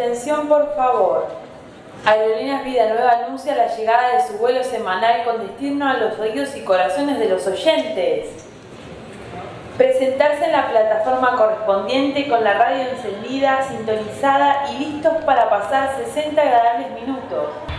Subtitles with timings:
[0.00, 1.28] atención, por favor.
[2.06, 6.56] Aerolíneas Vida Nueva anuncia la llegada de su vuelo semanal con destino a los oídos
[6.56, 8.46] y corazones de los oyentes.
[9.76, 16.40] Presentarse en la plataforma correspondiente con la radio encendida, sintonizada y listos para pasar 60
[16.40, 17.69] agradables minutos.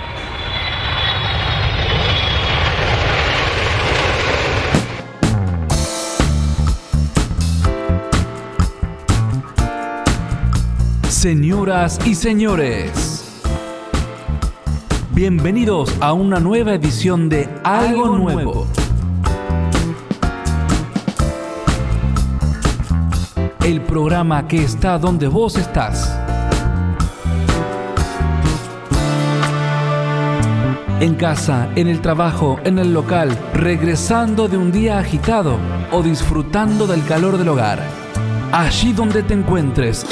[11.21, 13.43] Señoras y señores,
[15.11, 18.65] bienvenidos a una nueva edición de Algo Nuevo.
[23.63, 26.11] El programa que está donde vos estás.
[30.99, 35.59] En casa, en el trabajo, en el local, regresando de un día agitado
[35.91, 38.00] o disfrutando del calor del hogar.
[38.51, 40.05] Allí donde te encuentres.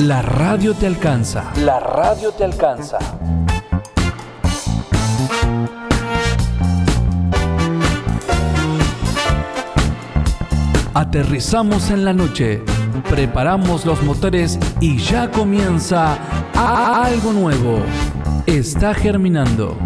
[0.00, 1.52] La radio te alcanza.
[1.56, 2.98] La radio te alcanza.
[10.92, 12.62] Aterrizamos en la noche,
[13.08, 16.18] preparamos los motores y ya comienza
[16.54, 17.78] algo nuevo.
[18.46, 19.78] Está germinando.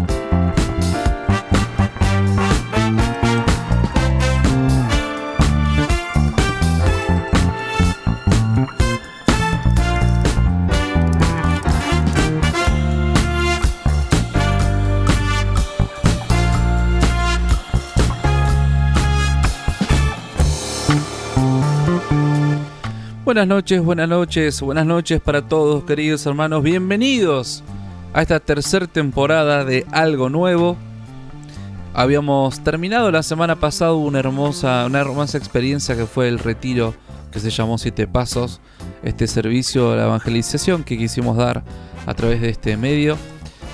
[23.29, 26.63] Buenas noches, buenas noches, buenas noches para todos queridos hermanos.
[26.63, 27.63] Bienvenidos
[28.11, 30.77] a esta tercera temporada de Algo Nuevo.
[31.93, 36.95] Habíamos terminado la semana pasada una hermosa, una hermosa experiencia que fue el retiro
[37.31, 38.61] que se llamó Siete Pasos,
[39.03, 41.63] este servicio de la evangelización que quisimos dar
[42.07, 43.15] a través de este medio,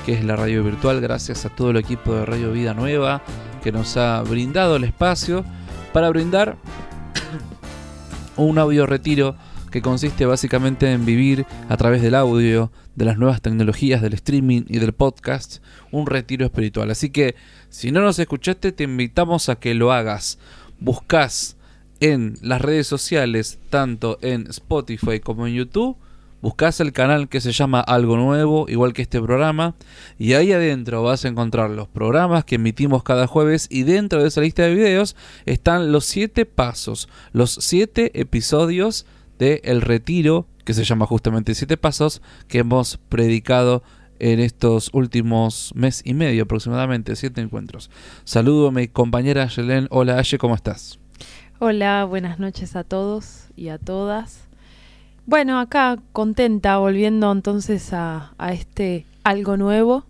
[0.06, 3.22] que es la radio virtual, gracias a todo el equipo de Radio Vida Nueva
[3.64, 5.46] que nos ha brindado el espacio
[5.94, 6.58] para brindar
[8.38, 9.36] un audio retiro
[9.72, 14.64] que consiste básicamente en vivir a través del audio, de las nuevas tecnologías, del streaming
[14.68, 15.58] y del podcast,
[15.92, 16.92] un retiro espiritual.
[16.92, 17.36] Así que
[17.70, 20.40] si no nos escuchaste, te invitamos a que lo hagas.
[20.80, 21.58] Buscas
[22.00, 25.98] en las redes sociales, tanto en Spotify como en YouTube,
[26.46, 29.74] buscas el canal que se llama Algo Nuevo, igual que este programa,
[30.20, 34.28] y ahí adentro vas a encontrar los programas que emitimos cada jueves y dentro de
[34.28, 35.16] esa lista de videos
[35.48, 39.08] están los siete pasos, los siete episodios
[39.40, 43.82] de El Retiro, que se llama justamente Siete Pasos, que hemos predicado
[44.20, 47.90] en estos últimos mes y medio aproximadamente, siete encuentros.
[48.24, 49.88] Saludo a mi compañera Yelén.
[49.90, 51.00] Hola Aye, ¿cómo estás?
[51.58, 54.45] Hola, buenas noches a todos y a todas.
[55.28, 60.06] Bueno, acá contenta volviendo entonces a, a este algo nuevo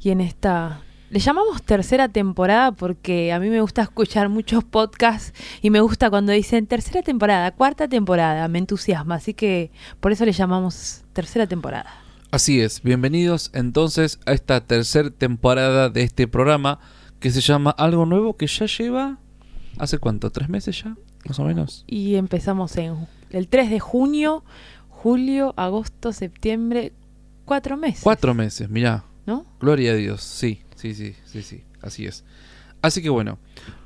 [0.00, 5.34] y en esta le llamamos tercera temporada porque a mí me gusta escuchar muchos podcasts
[5.60, 10.24] y me gusta cuando dicen tercera temporada, cuarta temporada, me entusiasma, así que por eso
[10.24, 11.92] le llamamos tercera temporada.
[12.30, 16.78] Así es, bienvenidos entonces a esta tercera temporada de este programa
[17.18, 19.18] que se llama Algo Nuevo que ya lleva,
[19.76, 20.30] ¿hace cuánto?
[20.30, 20.96] ¿Tres meses ya?
[21.26, 21.84] Más o menos.
[21.86, 22.96] Y empezamos en
[23.32, 24.44] el 3 de junio,
[24.88, 26.92] julio, agosto, septiembre,
[27.44, 28.02] cuatro meses.
[28.02, 29.04] Cuatro meses, mirá.
[29.26, 29.46] ¿No?
[29.60, 30.62] Gloria a Dios, sí.
[30.76, 32.24] Sí, sí, sí, sí, así es.
[32.82, 33.38] Así que bueno,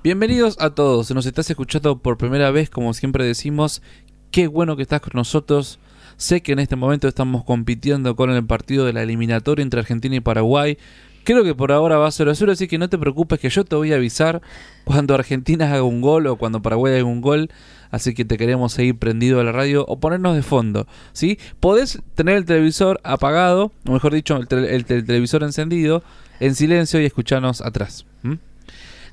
[0.03, 1.11] bienvenidos a todos.
[1.13, 3.83] Nos estás escuchando por primera vez, como siempre decimos,
[4.31, 5.79] qué bueno que estás con nosotros.
[6.17, 10.17] Sé que en este momento estamos compitiendo con el partido de la eliminatoria entre Argentina
[10.17, 10.79] y Paraguay.
[11.25, 13.65] Creo que por ahora va a ser azul, así que no te preocupes que yo
[13.65, 14.41] te voy a avisar
[14.85, 17.51] cuando Argentina haga un gol o cuando Paraguay haga un gol.
[17.91, 20.87] Así que te queremos seguir prendido a la radio o ponernos de fondo.
[21.13, 21.39] ¿sí?
[21.61, 26.03] Podés tener el televisor apagado, o mejor dicho, el, el televisor encendido
[26.41, 28.07] en silencio y escuchanos atrás.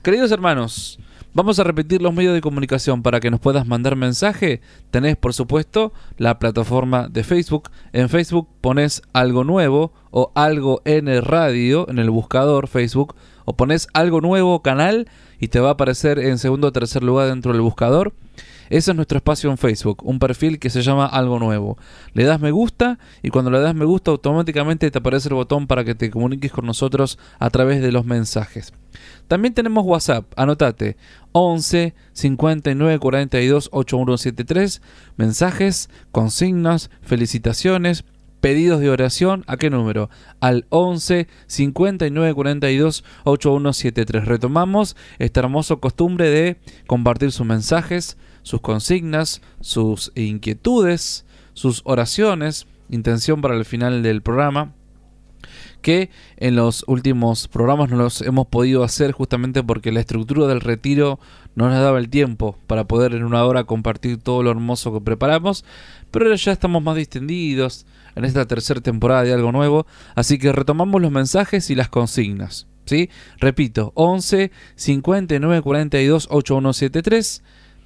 [0.02, 1.00] Queridos hermanos,
[1.34, 4.60] vamos a repetir los medios de comunicación para que nos puedas mandar mensaje.
[4.92, 7.70] Tenés, por supuesto, la plataforma de Facebook.
[7.94, 13.16] En Facebook pones algo nuevo o algo en radio en el buscador Facebook
[13.46, 15.08] o pones algo nuevo canal
[15.40, 18.14] y te va a aparecer en segundo o tercer lugar dentro del buscador.
[18.70, 21.78] Ese es nuestro espacio en Facebook, un perfil que se llama Algo Nuevo.
[22.14, 25.68] Le das me gusta y cuando le das me gusta automáticamente te aparece el botón
[25.68, 28.74] para que te comuniques con nosotros a través de los mensajes.
[29.28, 30.98] También tenemos WhatsApp, anotate
[31.32, 34.82] 11 59 42 8173,
[35.18, 38.06] mensajes, consignas, felicitaciones,
[38.44, 40.10] pedidos de oración, ¿a qué número?
[40.42, 44.26] Al 11 59 42 8173.
[44.26, 53.42] Retomamos esta hermosa costumbre de compartir sus mensajes, sus consignas, sus inquietudes, sus oraciones, intención
[53.42, 54.74] para el final del programa
[55.84, 60.62] que en los últimos programas no los hemos podido hacer justamente porque la estructura del
[60.62, 61.20] retiro
[61.56, 65.02] no nos daba el tiempo para poder en una hora compartir todo lo hermoso que
[65.02, 65.64] preparamos,
[66.10, 67.86] pero ahora ya estamos más distendidos
[68.16, 69.86] en esta tercera temporada de algo nuevo,
[70.16, 72.66] así que retomamos los mensajes y las consignas.
[72.86, 73.10] ¿sí?
[73.40, 77.44] Repito, 11 59 42 8173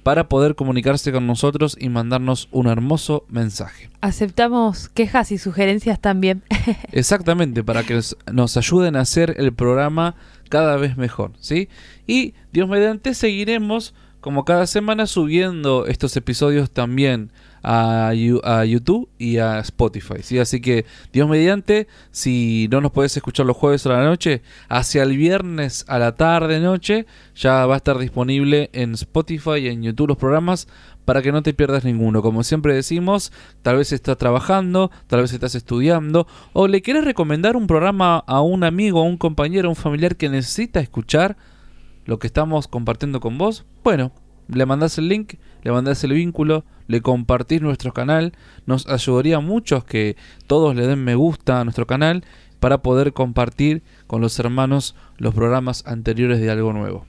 [0.08, 3.90] para poder comunicarse con nosotros y mandarnos un hermoso mensaje.
[4.00, 6.42] Aceptamos quejas y sugerencias también.
[6.92, 8.00] Exactamente, para que
[8.32, 10.14] nos ayuden a hacer el programa
[10.48, 11.68] cada vez mejor, ¿sí?
[12.06, 17.30] Y Dios mediante seguiremos como cada semana subiendo estos episodios también
[17.62, 20.22] a, YouTube y a Spotify.
[20.22, 20.38] ¿sí?
[20.38, 25.02] Así que, Dios mediante, si no nos puedes escuchar los jueves a la noche, hacia
[25.02, 29.82] el viernes a la tarde, noche, ya va a estar disponible en Spotify y en
[29.82, 30.68] YouTube los programas
[31.04, 32.20] para que no te pierdas ninguno.
[32.20, 33.32] Como siempre decimos,
[33.62, 38.42] tal vez estás trabajando, tal vez estás estudiando, o le quieres recomendar un programa a
[38.42, 41.38] un amigo, a un compañero, a un familiar que necesita escuchar
[42.04, 43.64] lo que estamos compartiendo con vos.
[43.82, 44.12] Bueno,
[44.48, 48.32] le mandás el link, le mandás el vínculo, le compartís nuestro canal.
[48.66, 50.16] Nos ayudaría mucho que
[50.46, 52.24] todos le den me gusta a nuestro canal
[52.60, 57.06] para poder compartir con los hermanos los programas anteriores de algo nuevo.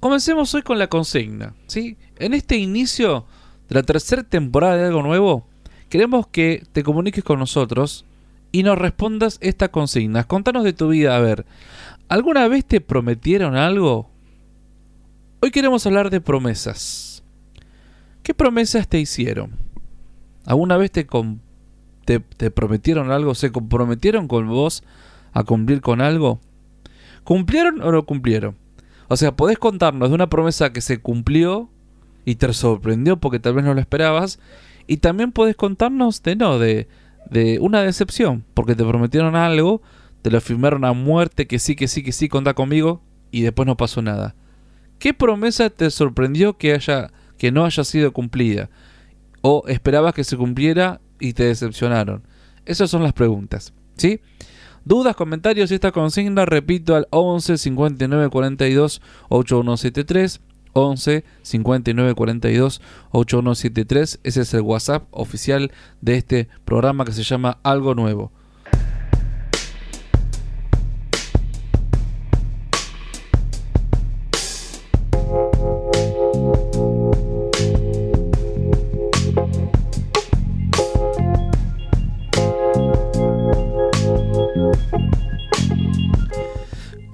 [0.00, 1.54] Comencemos hoy con la consigna.
[1.66, 1.96] ¿sí?
[2.18, 3.26] En este inicio
[3.68, 5.46] de la tercera temporada de algo nuevo,
[5.88, 8.04] queremos que te comuniques con nosotros
[8.52, 10.24] y nos respondas esta consigna.
[10.24, 11.46] Contanos de tu vida, a ver,
[12.08, 14.08] ¿alguna vez te prometieron algo
[15.40, 17.22] Hoy queremos hablar de promesas.
[18.24, 19.52] ¿Qué promesas te hicieron?
[20.44, 21.06] ¿Alguna vez te,
[22.04, 23.36] te, prometieron algo?
[23.36, 24.82] ¿Se comprometieron con vos
[25.32, 26.40] a cumplir con algo?
[27.22, 28.56] ¿Cumplieron o no cumplieron?
[29.06, 31.70] O sea, podés contarnos de una promesa que se cumplió
[32.24, 34.40] y te sorprendió porque tal vez no lo esperabas.
[34.88, 36.88] Y también podés contarnos de no, de,
[37.30, 39.82] de una decepción, porque te prometieron algo,
[40.22, 43.66] te lo firmaron a muerte, que sí, que sí, que sí, contá conmigo, y después
[43.66, 44.34] no pasó nada.
[44.98, 48.68] ¿Qué promesa te sorprendió que, haya, que no haya sido cumplida?
[49.42, 52.22] ¿O esperabas que se cumpliera y te decepcionaron?
[52.64, 53.72] Esas son las preguntas.
[53.96, 54.20] ¿Sí?
[54.84, 60.40] Dudas, comentarios y esta consigna, repito, al 11 59 42 8173.
[60.72, 62.80] 11 59 42
[63.10, 64.20] 8173.
[64.22, 68.32] Ese es el WhatsApp oficial de este programa que se llama Algo Nuevo.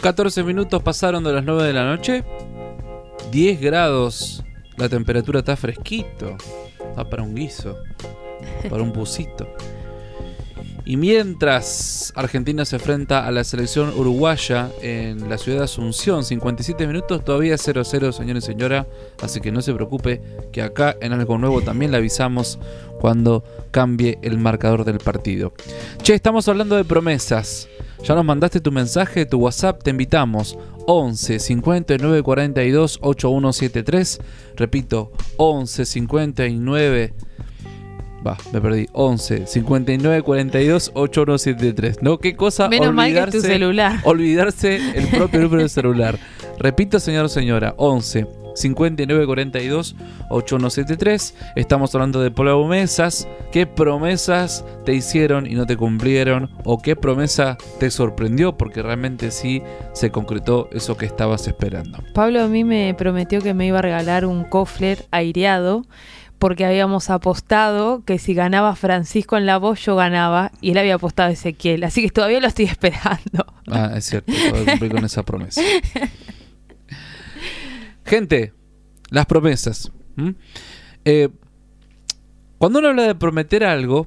[0.05, 2.25] 14 minutos pasaron de las 9 de la noche.
[3.33, 4.45] 10 grados.
[4.77, 6.37] La temperatura está fresquito.
[6.91, 7.79] Está para un guiso.
[8.69, 9.49] Para un busito.
[10.85, 16.87] Y mientras Argentina se enfrenta a la selección uruguaya en la ciudad de Asunción, 57
[16.87, 18.87] minutos, todavía 0-0, señor y señora.
[19.23, 20.21] Así que no se preocupe,
[20.53, 22.59] que acá en algo nuevo también le avisamos
[23.05, 25.53] cuando cambie el marcador del partido.
[26.03, 27.69] Che, estamos hablando de promesas.
[28.03, 30.57] Ya nos mandaste tu mensaje, tu WhatsApp, te invitamos.
[30.87, 34.21] 11 59 42 8173.
[34.57, 37.15] Repito, 11 59.
[38.27, 38.87] Va, me perdí.
[38.95, 42.03] 11 59 42 8173.
[42.03, 42.17] ¿No?
[42.17, 42.71] ¿Qué cosa?
[42.71, 44.01] Menos olvidarse, mal que tu celular.
[44.05, 46.19] Olvidarse el propio número de celular.
[46.59, 47.75] Repito, señor o señora.
[47.77, 49.97] 11 5942
[50.31, 51.35] 8173.
[51.57, 53.29] Estamos hablando de promesas.
[53.53, 56.51] ¿Qué promesas te hicieron y no te cumplieron?
[56.65, 61.99] ¿O qué promesa te sorprendió porque realmente sí se concretó eso que estabas esperando?
[62.15, 65.85] Pablo a mí me prometió que me iba a regalar un cofler aireado
[66.39, 70.97] porque habíamos apostado que si ganaba Francisco en la voz, yo ganaba, y él había
[70.97, 73.47] apostado a Ezequiel, así que todavía lo estoy esperando.
[73.67, 75.63] Ah, es cierto, puedo cumplir con esa promesa.
[78.05, 78.53] Gente,
[79.11, 79.91] las promesas.
[81.05, 81.29] Eh,
[82.59, 84.07] cuando uno habla de prometer algo,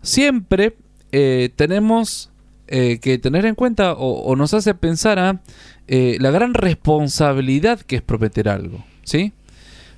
[0.00, 0.76] siempre
[1.12, 2.30] eh, tenemos
[2.68, 5.42] eh, que tener en cuenta o, nos hace pensar a
[5.86, 8.82] la gran responsabilidad que es prometer algo.
[9.04, 9.32] ¿sí?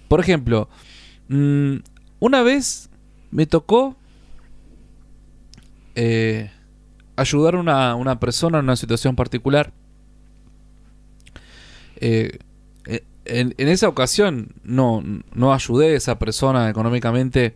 [0.08, 0.68] Por ejemplo,
[1.28, 1.76] mm,
[2.18, 2.90] una vez
[3.30, 3.96] me tocó
[7.16, 9.72] ayudar a una, persona en una situación particular
[13.24, 15.02] en, esa ocasión no,
[15.34, 17.54] no ayudé a esa persona económicamente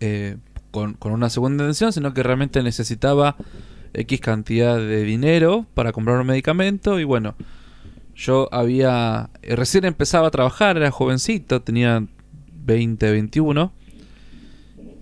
[0.00, 0.36] eh,
[0.70, 3.36] con, una segunda intención, sino que realmente necesitaba
[3.92, 7.36] X cantidad de dinero para comprar un medicamento y bueno,
[8.14, 12.04] yo había, recién empezaba a trabajar, era jovencito, tenía
[12.52, 13.72] 20, 21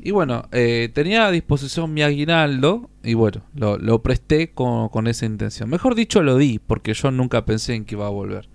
[0.03, 5.07] Y bueno, eh, tenía a disposición mi aguinaldo y bueno, lo, lo presté con, con,
[5.07, 5.69] esa intención.
[5.69, 8.49] Mejor dicho, lo di porque yo nunca pensé en que iba a volver.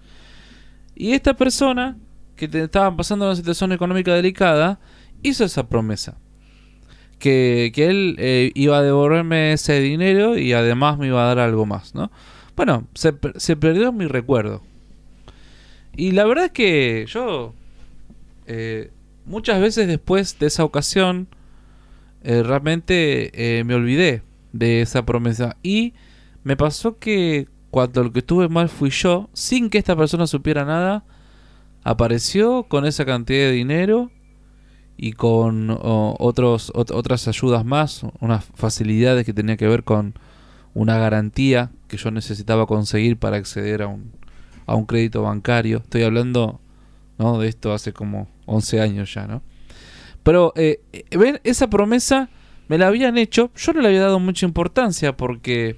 [0.99, 1.95] Y esta persona,
[2.35, 4.79] que te estaba pasando una situación económica delicada,
[5.21, 6.17] hizo esa promesa.
[7.19, 11.39] Que, que él eh, iba a devolverme ese dinero y además me iba a dar
[11.39, 12.11] algo más, ¿no?
[12.55, 14.63] Bueno, se, se perdió mi recuerdo.
[15.95, 17.53] Y la verdad es que yo
[18.47, 18.91] eh,
[19.25, 21.27] muchas veces después de esa ocasión
[22.23, 25.57] eh, realmente me olvidé de esa promesa.
[25.61, 25.93] Y
[26.43, 30.65] me pasó que cuando lo que estuve mal fui yo, sin que esta persona supiera
[30.65, 31.03] nada,
[31.83, 34.09] apareció con esa cantidad de dinero
[34.97, 40.15] y con otros, otras ayudas más, unas facilidades que tenía que ver con
[40.73, 44.11] una garantía que yo necesitaba conseguir para acceder a un,
[44.65, 45.77] a un crédito bancario.
[45.77, 46.59] Estoy hablando
[47.19, 47.37] ¿no?
[47.37, 49.43] de esto hace como 11 años ya, ¿no?
[50.23, 50.81] Pero, eh,
[51.11, 52.31] ven, esa promesa
[52.69, 55.77] me la habían hecho, yo no le había dado mucha importancia porque,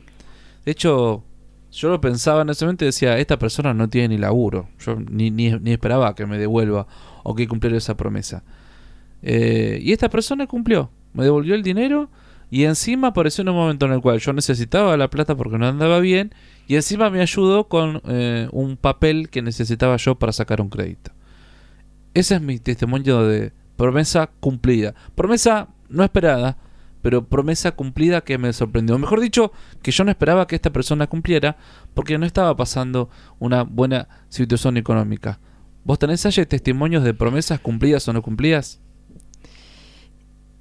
[0.64, 1.26] de hecho,
[1.72, 4.96] yo lo pensaba en ese momento y decía, esta persona no tiene ni laburo, yo
[4.96, 6.88] ni, ni, ni esperaba que me devuelva
[7.24, 8.44] o que cumpliera esa promesa.
[9.22, 12.10] Eh, y esta persona cumplió, me devolvió el dinero
[12.52, 15.68] y encima apareció en un momento en el cual yo necesitaba la plata porque no
[15.68, 16.34] andaba bien
[16.68, 21.12] y encima me ayudó con eh, un papel que necesitaba yo para sacar un crédito.
[22.14, 24.96] Ese es mi testimonio de promesa cumplida.
[25.16, 26.58] Promesa no esperada,
[27.02, 28.98] pero promesa cumplida que me sorprendió.
[28.98, 29.52] Mejor dicho,
[29.82, 31.58] que yo no esperaba que esta persona cumpliera
[31.94, 35.40] porque no estaba pasando una buena situación económica.
[35.84, 38.80] ¿Vos tenés allí testimonios de promesas cumplidas o no cumplidas?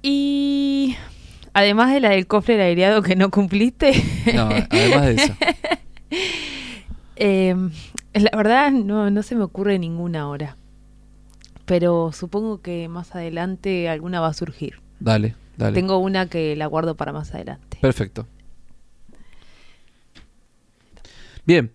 [0.01, 0.95] Y
[1.53, 3.91] además de la del cofre del aireado que no cumpliste.
[4.33, 5.33] No, además de eso.
[7.17, 7.55] eh,
[8.13, 10.55] la verdad no, no se me ocurre ninguna ahora.
[11.65, 14.81] Pero supongo que más adelante alguna va a surgir.
[14.99, 15.75] Dale, dale.
[15.75, 17.77] Tengo una que la guardo para más adelante.
[17.81, 18.27] Perfecto.
[21.45, 21.71] Bien,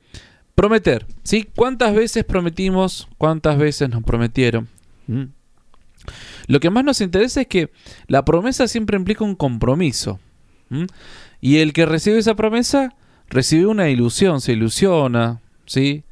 [0.54, 1.06] prometer.
[1.22, 1.48] ¿sí?
[1.54, 3.08] ¿Cuántas veces prometimos?
[3.18, 4.68] ¿Cuántas veces nos prometieron?
[5.06, 5.24] ¿Mm?
[6.46, 7.70] Lo que más nos interesa es que
[8.06, 10.18] la promesa siempre implica un compromiso.
[10.70, 10.84] ¿Mm?
[11.40, 12.94] Y el que recibe esa promesa
[13.28, 16.04] recibe una ilusión, se ilusiona, ¿sí?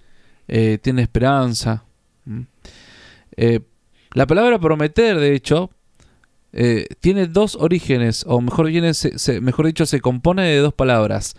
[0.48, 1.84] Eh, tiene esperanza.
[2.24, 2.42] ¿Mm?
[3.36, 3.60] Eh,
[4.12, 5.70] la palabra prometer, de hecho,
[6.52, 8.70] eh, tiene dos orígenes, o mejor,
[9.40, 11.34] mejor dicho, se compone de dos palabras.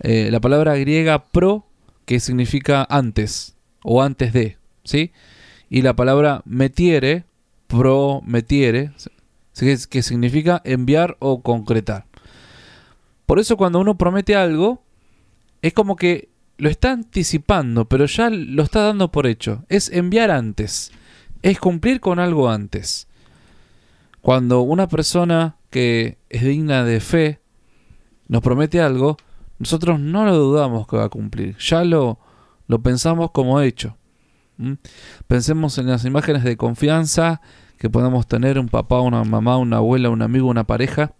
[0.00, 1.66] Eh, la palabra griega pro,
[2.04, 5.12] que significa antes, o antes de, ¿sí?
[5.68, 7.24] Y la palabra metiere,
[7.66, 8.92] prometiere,
[9.90, 12.06] que significa enviar o concretar.
[13.26, 14.82] Por eso cuando uno promete algo,
[15.62, 19.64] es como que lo está anticipando, pero ya lo está dando por hecho.
[19.68, 20.92] Es enviar antes
[21.50, 23.05] es cumplir con algo antes.
[24.26, 27.38] Cuando una persona que es digna de fe
[28.26, 29.16] nos promete algo,
[29.60, 32.18] nosotros no lo dudamos que va a cumplir, ya lo,
[32.66, 33.96] lo pensamos como hecho.
[34.56, 34.72] ¿Mm?
[35.28, 37.40] Pensemos en las imágenes de confianza
[37.78, 41.12] que podemos tener un papá, una mamá, una abuela, un amigo, una pareja.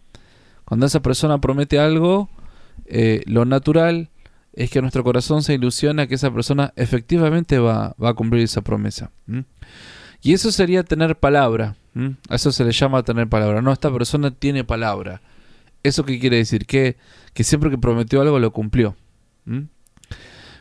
[0.65, 2.29] Cuando esa persona promete algo,
[2.87, 4.11] eh, lo natural
[4.53, 8.63] es que nuestro corazón se ilusiona que esa persona efectivamente va, va a cumplir esa
[8.63, 9.13] promesa.
[9.27, 9.43] ¿Mm?
[10.23, 11.77] Y eso sería tener palabra.
[12.29, 13.63] A eso se le llama tener palabra.
[13.63, 15.23] No, esta persona tiene palabra.
[15.83, 16.67] ¿Eso qué quiere decir?
[16.67, 16.97] Que,
[17.33, 18.97] que siempre que prometió algo lo cumplió.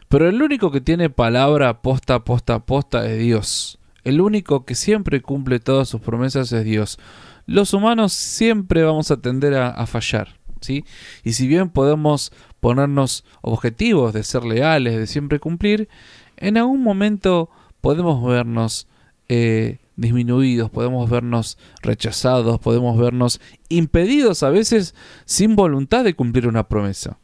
[0.08, 3.80] Pero el único que tiene palabra posta, posta, posta es Dios.
[4.04, 7.00] El único que siempre cumple todas sus promesas es Dios.
[7.48, 10.38] Los humanos siempre vamos a tender a, a fallar.
[10.62, 10.86] ¿sí?
[11.24, 15.90] Y si bien podemos ponernos objetivos de ser leales, de siempre cumplir,
[16.38, 17.50] en algún momento
[17.82, 18.88] podemos vernos
[19.30, 26.68] eh, disminuidos, podemos vernos rechazados, podemos vernos impedidos a veces sin voluntad de cumplir una
[26.68, 27.18] promesa.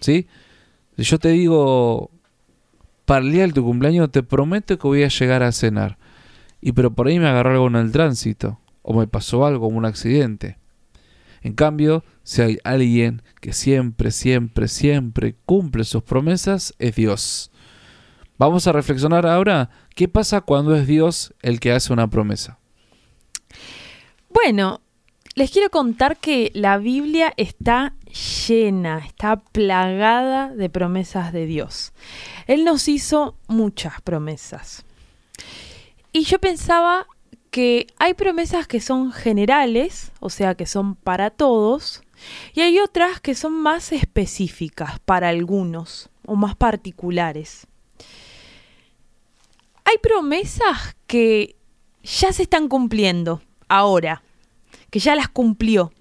[0.00, 0.26] ¿Sí?
[0.96, 2.10] Si yo te digo,
[3.04, 5.98] para el tu cumpleaños te prometo que voy a llegar a cenar,
[6.60, 9.84] y pero por ahí me agarró algo en el tránsito, o me pasó algo, un
[9.84, 10.58] accidente.
[11.42, 17.52] En cambio, si hay alguien que siempre, siempre, siempre cumple sus promesas, es Dios.
[18.38, 19.68] Vamos a reflexionar ahora
[19.98, 22.60] ¿Qué pasa cuando es Dios el que hace una promesa?
[24.30, 24.80] Bueno,
[25.34, 27.94] les quiero contar que la Biblia está
[28.46, 31.92] llena, está plagada de promesas de Dios.
[32.46, 34.84] Él nos hizo muchas promesas.
[36.12, 37.08] Y yo pensaba
[37.50, 42.04] que hay promesas que son generales, o sea, que son para todos,
[42.54, 47.66] y hay otras que son más específicas para algunos o más particulares
[49.88, 51.56] hay promesas que
[52.02, 54.22] ya se están cumpliendo ahora,
[54.90, 55.92] que ya las cumplió.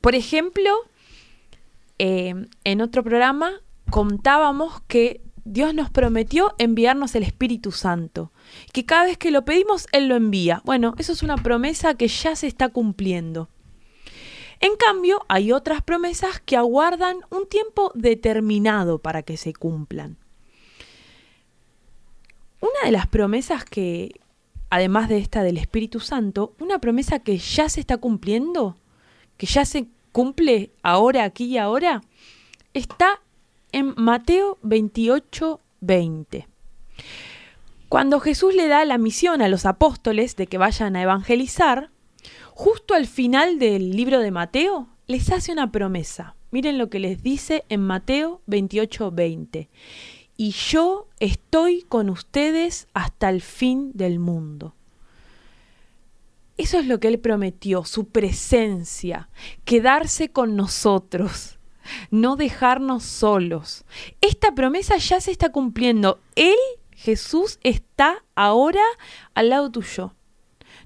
[0.00, 0.70] Por ejemplo,
[1.98, 8.30] eh, en otro programa contábamos que Dios nos prometió enviarnos el Espíritu Santo,
[8.72, 10.62] que cada vez que lo pedimos, Él lo envía.
[10.64, 13.48] Bueno, eso es una promesa que ya se está cumpliendo.
[14.60, 20.21] En cambio, hay otras promesas que aguardan un tiempo determinado para que se cumplan.
[22.62, 24.20] Una de las promesas que,
[24.70, 28.76] además de esta del Espíritu Santo, una promesa que ya se está cumpliendo,
[29.36, 32.02] que ya se cumple ahora, aquí y ahora,
[32.72, 33.20] está
[33.72, 36.46] en Mateo 28, 20.
[37.88, 41.90] Cuando Jesús le da la misión a los apóstoles de que vayan a evangelizar,
[42.54, 46.36] justo al final del libro de Mateo les hace una promesa.
[46.52, 49.68] Miren lo que les dice en Mateo 28, 20.
[50.44, 54.74] Y yo estoy con ustedes hasta el fin del mundo.
[56.56, 59.28] Eso es lo que Él prometió, su presencia,
[59.64, 61.60] quedarse con nosotros
[62.10, 63.84] no dejarnos solos.
[64.20, 66.18] Esta promesa ya se está cumpliendo.
[66.34, 66.58] Él,
[66.90, 68.82] Jesús, está ahora
[69.34, 70.12] al lado tuyo.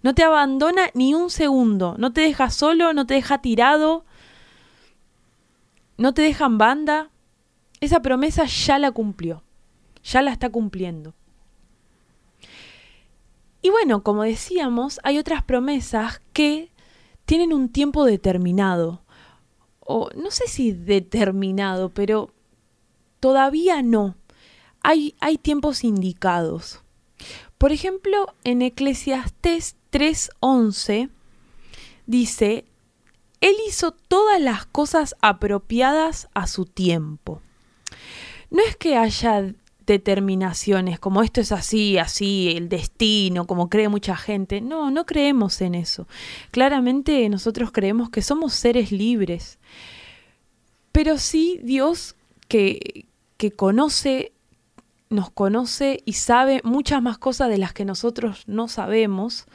[0.02, 4.04] No te abandona ni un segundo, no te deja solo, no te deja tirado,
[5.96, 7.10] no te deja en banda.
[7.80, 9.42] Esa promesa ya la cumplió,
[10.06, 11.14] ya la está cumpliendo.
[13.60, 16.70] Y bueno, como decíamos, hay otras promesas que
[17.24, 19.02] tienen un tiempo determinado
[19.80, 22.30] o no sé si determinado, pero
[23.20, 24.16] todavía no.
[24.82, 26.82] Hay, hay tiempos indicados.
[27.58, 31.10] Por ejemplo, en Eclesiastés 3:11
[32.06, 32.66] dice,
[33.40, 37.40] Él hizo todas las cosas apropiadas a su tiempo.
[38.50, 39.54] No es que haya
[39.86, 44.60] determinaciones, como esto es así, así, el destino, como cree mucha gente.
[44.60, 46.06] No, no creemos en eso.
[46.50, 49.58] Claramente nosotros creemos que somos seres libres.
[50.92, 52.16] Pero sí Dios
[52.48, 54.32] que, que conoce,
[55.08, 59.46] nos conoce y sabe muchas más cosas de las que nosotros no sabemos.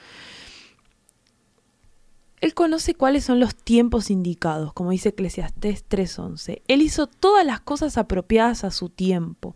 [2.41, 6.63] Él conoce cuáles son los tiempos indicados, como dice Eclesiastés 3:11.
[6.67, 9.56] Él hizo todas las cosas apropiadas a su tiempo.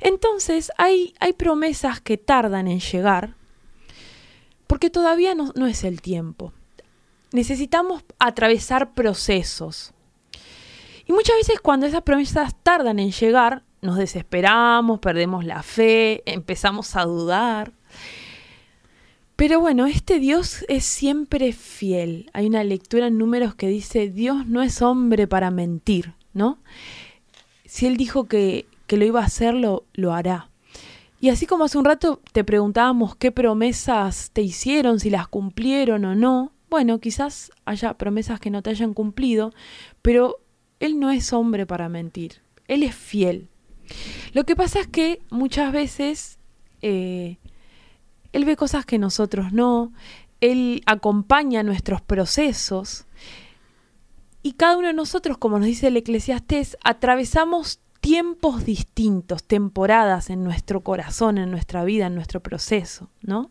[0.00, 3.34] Entonces hay, hay promesas que tardan en llegar
[4.66, 6.52] porque todavía no, no es el tiempo.
[7.32, 9.92] Necesitamos atravesar procesos.
[11.06, 16.96] Y muchas veces cuando esas promesas tardan en llegar, nos desesperamos, perdemos la fe, empezamos
[16.96, 17.72] a dudar.
[19.36, 22.28] Pero bueno, este Dios es siempre fiel.
[22.34, 26.58] Hay una lectura en números que dice, Dios no es hombre para mentir, ¿no?
[27.64, 30.50] Si Él dijo que que lo iba a hacer, lo, hará.
[31.20, 36.04] Y así como hace un rato te preguntábamos qué promesas te hicieron, si las cumplieron
[36.04, 39.52] o no, bueno, quizás haya promesas que no te hayan cumplido,
[40.02, 40.40] pero
[40.80, 43.48] Él no es hombre para mentir, Él es fiel.
[44.32, 46.38] Lo que pasa es que muchas veces
[46.82, 47.36] eh,
[48.32, 49.92] Él ve cosas que nosotros no,
[50.40, 53.06] Él acompaña nuestros procesos
[54.42, 60.44] y cada uno de nosotros, como nos dice el eclesiastés, atravesamos tiempos distintos, temporadas en
[60.44, 63.50] nuestro corazón, en nuestra vida, en nuestro proceso, ¿no?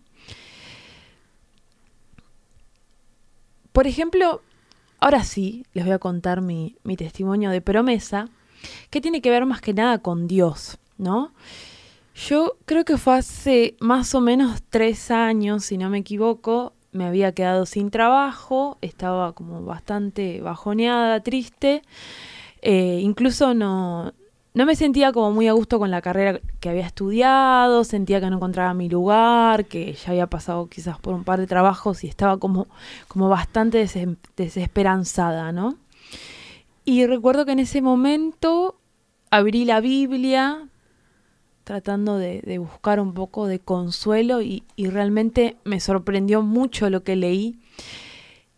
[3.71, 4.41] Por ejemplo,
[4.99, 8.29] ahora sí, les voy a contar mi, mi testimonio de promesa,
[8.89, 11.33] que tiene que ver más que nada con Dios, ¿no?
[12.15, 17.05] Yo creo que fue hace más o menos tres años, si no me equivoco, me
[17.05, 21.83] había quedado sin trabajo, estaba como bastante bajoneada, triste,
[22.63, 24.13] eh, incluso no,
[24.57, 28.27] no me sentía como muy a gusto con la carrera que había estudiado, sentía que
[28.31, 32.07] no encontraba mi lugar, que ya había pasado quizás por un par de trabajos y
[32.07, 32.65] estaba como,
[33.07, 33.87] como bastante
[34.35, 35.77] desesperanzada, ¿no?
[36.85, 38.79] Y recuerdo que en ese momento
[39.29, 40.67] abrí la Biblia
[41.63, 47.15] tratando de, buscar un poco de consuelo y, y, realmente me sorprendió mucho lo que
[47.15, 47.59] leí.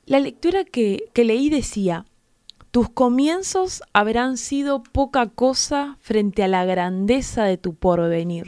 [0.05, 2.05] La lectura que, que leí decía,
[2.71, 8.47] tus comienzos habrán sido poca cosa frente a la grandeza de tu porvenir.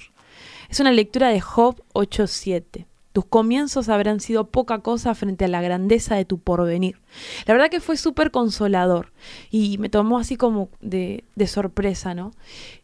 [0.69, 2.85] Es una lectura de Job 8.7.
[3.13, 6.99] Tus comienzos habrán sido poca cosa frente a la grandeza de tu porvenir.
[7.45, 9.11] La verdad que fue súper consolador
[9.49, 12.31] y me tomó así como de, sorpresa, ¿no?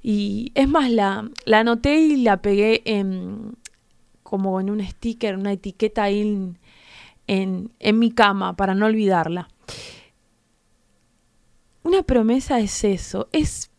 [0.04, 3.56] Y es más, la, la anoté y la pegué en,
[4.23, 6.21] como en un sticker, una etiqueta ahí
[7.28, 9.47] en, en mi cama para no olvidarla.
[11.88, 13.71] Una promesa es eso, es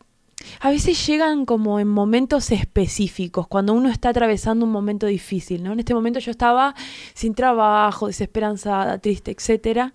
[0.61, 5.73] a veces llegan como en momentos específicos, cuando uno está atravesando un momento difícil, ¿no?
[5.73, 6.73] En este momento yo estaba
[7.13, 9.93] sin trabajo, desesperanzada, triste, etcétera,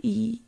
[0.00, 0.42] y,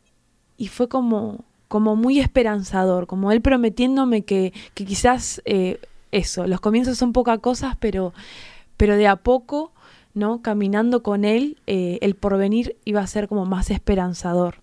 [0.57, 5.81] y fue como, como muy esperanzador, como él prometiéndome que, que quizás eh,
[6.12, 8.14] eso, los comienzos son pocas cosas, pero,
[8.76, 9.72] pero de a poco,
[10.14, 10.40] ¿no?
[10.40, 14.62] Caminando con él, eh, el porvenir iba a ser como más esperanzador.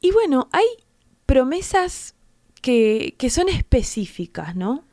[0.00, 0.66] Y bueno, hay
[1.26, 2.14] promesas
[2.60, 4.84] que, que son específicas, ¿no?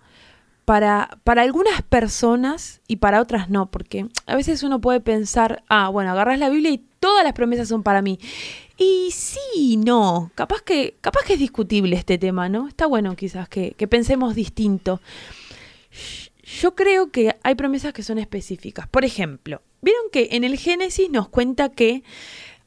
[0.65, 5.89] Para, para, algunas personas y para otras no, porque a veces uno puede pensar, ah,
[5.89, 8.19] bueno, agarras la Biblia y todas las promesas son para mí.
[8.77, 12.67] Y sí, no, capaz que, capaz que es discutible este tema, ¿no?
[12.67, 14.99] Está bueno quizás que, que pensemos distinto.
[16.43, 18.87] Yo creo que hay promesas que son específicas.
[18.87, 22.03] Por ejemplo, vieron que en el Génesis nos cuenta que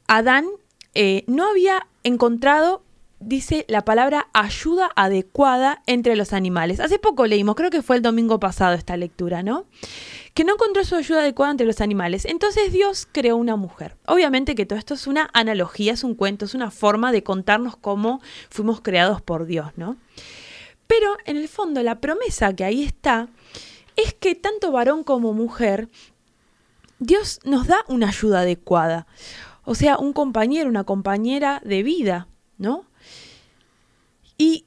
[0.07, 0.47] Adán
[0.95, 2.83] eh, no había encontrado
[3.19, 6.79] dice la palabra ayuda adecuada entre los animales.
[6.79, 9.65] Hace poco leímos, creo que fue el domingo pasado esta lectura, ¿no?
[10.33, 12.25] Que no encontró su ayuda adecuada entre los animales.
[12.25, 13.97] Entonces Dios creó una mujer.
[14.05, 17.75] Obviamente que todo esto es una analogía, es un cuento, es una forma de contarnos
[17.75, 19.97] cómo fuimos creados por Dios, ¿no?
[20.87, 23.27] Pero en el fondo la promesa que ahí está
[23.95, 25.89] es que tanto varón como mujer,
[26.99, 29.07] Dios nos da una ayuda adecuada.
[29.69, 32.27] O sea, un compañero, una compañera de vida,
[32.57, 32.85] ¿no?
[34.35, 34.65] Y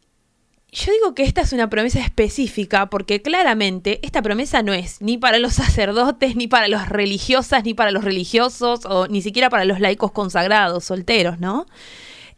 [0.71, 5.19] yo digo que esta es una promesa específica porque claramente esta promesa no es ni
[5.19, 9.65] para los sacerdotes, ni para los religiosas, ni para los religiosos, o ni siquiera para
[9.65, 11.67] los laicos consagrados, solteros, ¿no?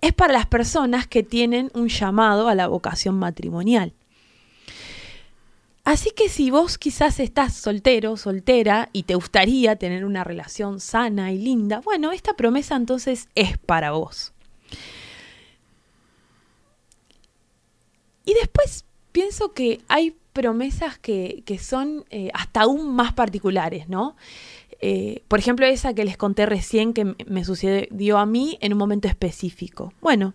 [0.01, 3.93] Es para las personas que tienen un llamado a la vocación matrimonial.
[5.85, 11.31] Así que si vos quizás estás soltero, soltera y te gustaría tener una relación sana
[11.31, 14.33] y linda, bueno, esta promesa entonces es para vos.
[18.25, 24.17] Y después pienso que hay promesas que, que son eh, hasta aún más particulares, ¿no?
[24.81, 28.79] Eh, por ejemplo, esa que les conté recién que me sucedió a mí en un
[28.79, 29.93] momento específico.
[30.01, 30.35] Bueno,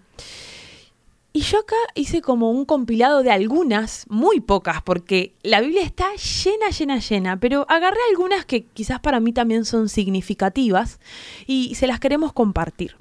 [1.31, 6.07] y yo acá hice como un compilado de algunas, muy pocas, porque la Biblia está
[6.15, 10.99] llena, llena, llena, pero agarré algunas que quizás para mí también son significativas
[11.45, 12.95] y se las queremos compartir.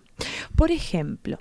[0.57, 1.38] Por ejemplo,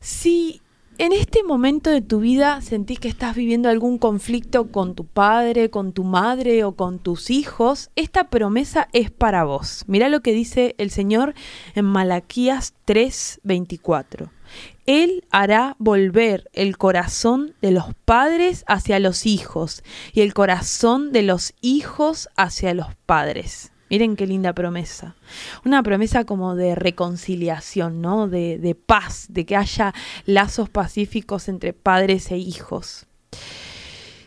[0.00, 0.60] si
[0.98, 5.70] en este momento de tu vida sentís que estás viviendo algún conflicto con tu padre,
[5.70, 9.84] con tu madre o con tus hijos, esta promesa es para vos.
[9.86, 11.34] Mira lo que dice el Señor
[11.74, 14.30] en Malaquías 3:24.
[14.86, 19.82] Él hará volver el corazón de los padres hacia los hijos
[20.12, 23.72] y el corazón de los hijos hacia los padres.
[23.90, 25.16] Miren qué linda promesa.
[25.64, 28.28] Una promesa como de reconciliación, ¿no?
[28.28, 29.94] De, de, paz, de que haya
[30.26, 33.06] lazos pacíficos entre padres e hijos.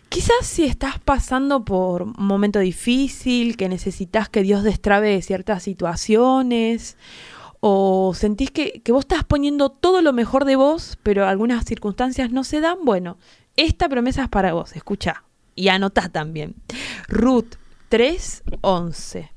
[0.10, 6.98] Quizás si estás pasando por un momento difícil, que necesitas que Dios destrabe ciertas situaciones,
[7.62, 12.32] o sentís que, que vos estás poniendo todo lo mejor de vos, pero algunas circunstancias
[12.32, 13.18] no se dan, bueno,
[13.56, 15.24] esta promesa es para vos, escucha
[15.56, 16.56] y anota también.
[17.08, 17.56] Ruth
[17.90, 19.30] 3:11.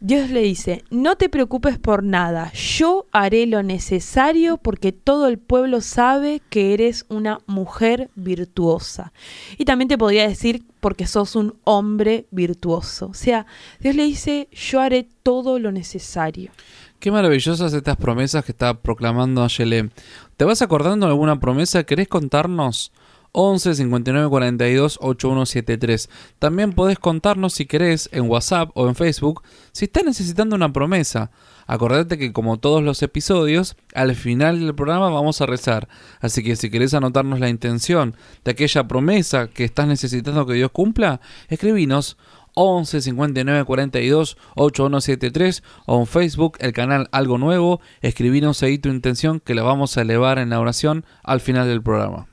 [0.00, 5.38] Dios le dice, no te preocupes por nada, yo haré lo necesario porque todo el
[5.38, 9.12] pueblo sabe que eres una mujer virtuosa.
[9.56, 13.08] Y también te podría decir porque sos un hombre virtuoso.
[13.08, 13.46] O sea,
[13.80, 16.52] Dios le dice, yo haré todo lo necesario.
[17.00, 19.90] Qué maravillosas estas promesas que está proclamando Ayele.
[20.36, 21.84] ¿Te vas acordando de alguna promesa?
[21.84, 22.90] ¿Querés contarnos?
[23.30, 26.10] 11 59 42 8173.
[26.40, 31.30] También podés contarnos si querés en WhatsApp o en Facebook si estás necesitando una promesa.
[31.68, 35.86] Acordate que como todos los episodios, al final del programa vamos a rezar.
[36.20, 40.72] Así que si querés anotarnos la intención de aquella promesa que estás necesitando que Dios
[40.72, 42.16] cumpla, escribinos
[42.60, 47.80] 11 59 42 8173 o en Facebook el canal Algo Nuevo.
[48.00, 51.82] Escribinos ahí tu intención que la vamos a elevar en la oración al final del
[51.82, 52.26] programa.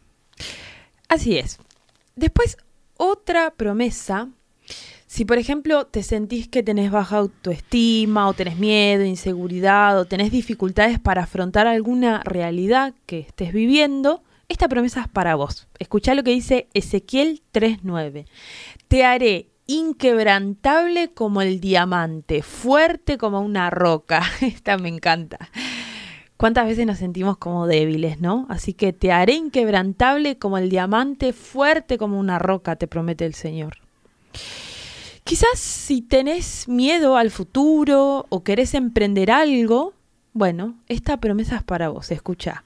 [1.09, 1.59] Así es.
[2.15, 2.57] Después,
[2.97, 4.29] otra promesa.
[5.05, 10.31] Si por ejemplo te sentís que tenés baja autoestima o tenés miedo, inseguridad o tenés
[10.31, 15.67] dificultades para afrontar alguna realidad que estés viviendo, esta promesa es para vos.
[15.77, 18.25] Escuchá lo que dice Ezequiel 3.9.
[18.87, 24.21] Te haré inquebrantable como el diamante, fuerte como una roca.
[24.41, 25.49] Esta me encanta.
[26.37, 28.45] ¿Cuántas veces nos sentimos como débiles, no?
[28.49, 33.33] Así que te haré inquebrantable como el diamante, fuerte como una roca, te promete el
[33.33, 33.77] Señor.
[35.23, 39.93] Quizás si tenés miedo al futuro o querés emprender algo,
[40.33, 42.63] bueno, esta promesa es para vos, escucha.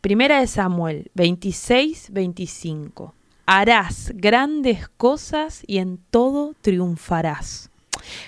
[0.00, 3.14] Primera de Samuel 26, 25.
[3.46, 7.70] Harás grandes cosas y en todo triunfarás.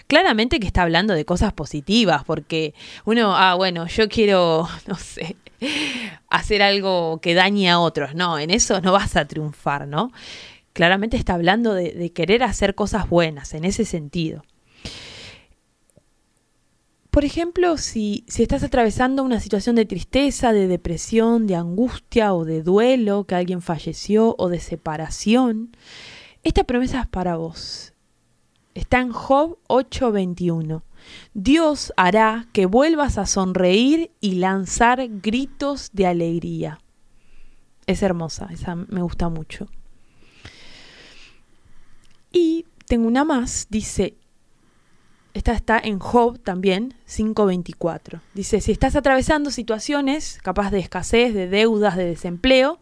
[0.06, 2.74] Claramente que está hablando de cosas positivas, porque
[3.04, 5.36] uno, ah, bueno, yo quiero, no sé,
[6.28, 8.14] hacer algo que dañe a otros.
[8.14, 10.12] No, en eso no vas a triunfar, ¿no?
[10.72, 14.42] Claramente está hablando de, de querer hacer cosas buenas, en ese sentido.
[17.14, 22.60] Por ejemplo, si, estás atravesando una situación de tristeza, de depresión, de angustia o de
[22.60, 25.76] duelo, que alguien falleció o de separación,
[26.42, 27.92] esta promesa es para vos.
[28.74, 30.82] Está en Job 8:21.
[31.34, 36.80] Dios hará que vuelvas a sonreír y lanzar gritos de alegría.
[37.86, 39.68] Es hermosa, esa me gusta mucho.
[42.32, 44.16] Y tengo una más, dice,
[45.34, 48.20] esta está en Job también, 5.24.
[48.34, 52.78] Dice, si estás atravesando situaciones capaz de escasez, de deudas, de desempleo,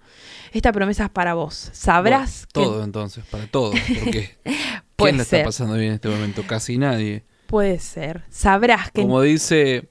[0.52, 1.70] esta promesa es para vos.
[1.72, 4.36] Sabrás bueno, todo entonces, para todos, porque
[4.96, 6.42] ¿quién la está pasando bien en este momento?
[6.46, 7.24] Casi nadie.
[7.46, 8.24] Puede ser.
[8.28, 9.00] Sabrás que...
[9.00, 9.88] Como dice,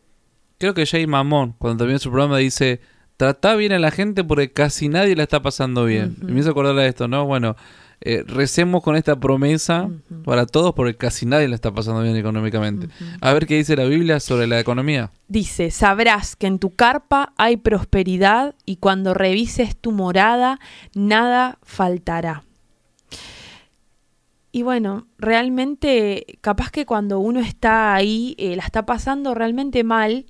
[0.60, 2.80] creo que Jay Mamón, cuando termina su programa, dice,
[3.18, 6.16] trata bien a la gente porque casi nadie la está pasando bien.
[6.22, 7.26] Y me hizo acordar de esto, ¿no?
[7.26, 7.56] Bueno,
[8.04, 9.90] eh, recemos con esta promesa
[10.26, 12.88] para todos porque casi nadie la está pasando bien económicamente.
[13.22, 15.12] A ver qué dice la Biblia sobre la economía.
[15.28, 20.60] Dice, sabrás que en tu carpa hay prosperidad y cuando revises tu morada
[20.96, 22.44] nada faltará.
[24.52, 30.26] Y bueno, realmente capaz que cuando uno está ahí, eh, la está pasando realmente mal,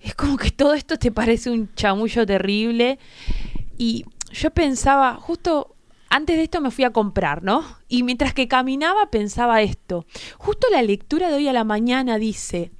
[0.00, 3.00] es como que todo esto te parece un chamullo terrible.
[3.76, 5.74] Y yo pensaba, justo
[6.10, 7.64] antes de esto me fui a comprar, ¿no?
[7.88, 10.06] Y mientras que caminaba pensaba esto.
[10.38, 12.72] Justo la lectura de hoy a la mañana dice,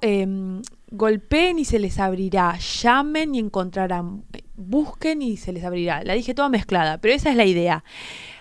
[0.00, 4.24] em, golpeen y se les abrirá, llamen y encontrarán,
[4.56, 6.02] busquen y se les abrirá.
[6.04, 7.84] La dije toda mezclada, pero esa es la idea.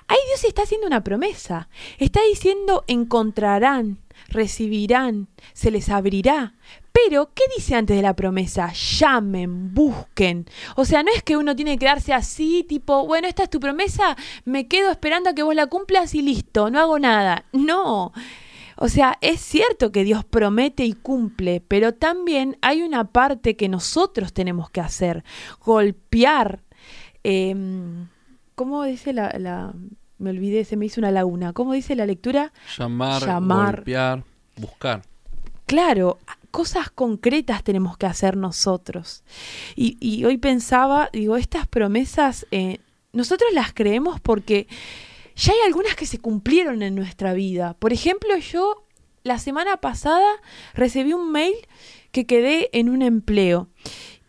[0.08, 1.70] Ahí Dios está haciendo una promesa.
[2.00, 6.56] Está diciendo encontrarán, recibirán, se les abrirá.
[6.92, 8.72] Pero, ¿qué dice antes de la promesa?
[8.74, 10.46] Llamen, busquen.
[10.76, 13.60] O sea, no es que uno tiene que quedarse así, tipo, bueno, esta es tu
[13.60, 17.46] promesa, me quedo esperando a que vos la cumplas y listo, no hago nada.
[17.54, 18.12] No.
[18.82, 23.68] O sea, es cierto que Dios promete y cumple, pero también hay una parte que
[23.68, 25.26] nosotros tenemos que hacer,
[25.64, 26.62] golpear.
[27.24, 28.08] Em,
[28.56, 29.74] ¿Cómo dice la, la,
[30.18, 31.52] Me olvidé, se me hizo una laguna.
[31.52, 32.54] ¿Cómo dice la lectura?
[32.78, 33.76] Llamar, Llamar.
[33.76, 34.24] golpear,
[34.56, 35.02] buscar.
[35.66, 36.18] Claro,
[36.50, 39.24] cosas concretas tenemos que hacer nosotros.
[39.76, 42.80] Y, hoy pensaba, digo, estas promesas, eh,
[43.14, 44.68] nosotros las creemos porque
[45.36, 47.76] ya hay algunas que se cumplieron en nuestra vida.
[47.80, 48.86] Por ejemplo, yo
[49.24, 50.28] la semana pasada
[50.74, 51.56] recibí un mail
[52.12, 53.68] que quedé en un empleo.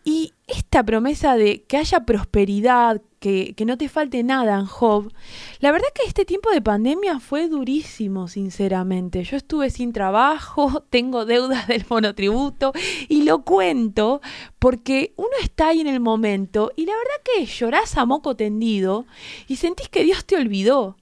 [0.03, 5.13] Y esta promesa de que haya prosperidad, que, no te falte nada en Job,
[5.59, 9.23] la verdad que este tiempo de pandemia fue durísimo, sinceramente.
[9.23, 12.73] Yo estuve sin trabajo, tengo deudas del monotributo
[13.07, 14.21] y lo cuento
[14.57, 19.05] porque uno está ahí en el momento y la verdad que llorás a moco tendido
[19.47, 20.97] y sentís que Dios te olvidó.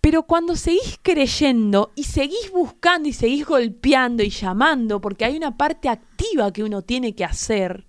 [0.00, 5.56] Pero cuando seguís creyendo y seguís buscando y seguís golpeando y llamando, porque hay una
[5.56, 7.84] parte activa que uno tiene que hacer,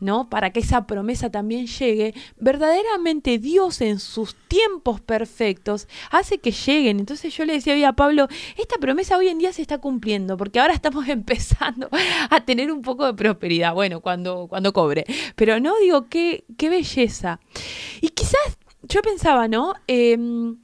[0.00, 0.28] ¿no?
[0.28, 7.00] Para que esa promesa también llegue, verdaderamente Dios en sus tiempos perfectos hace que lleguen.
[7.00, 10.60] Entonces yo le decía a Pablo, esta promesa hoy en día se está cumpliendo, porque
[10.60, 11.88] ahora estamos empezando
[12.30, 15.04] a tener un poco de prosperidad, bueno, cuando, cuando cobre.
[15.36, 17.40] Pero no digo, qué, qué belleza.
[18.00, 19.74] Y quizás yo pensaba, ¿no?
[19.86, 20.58] Em,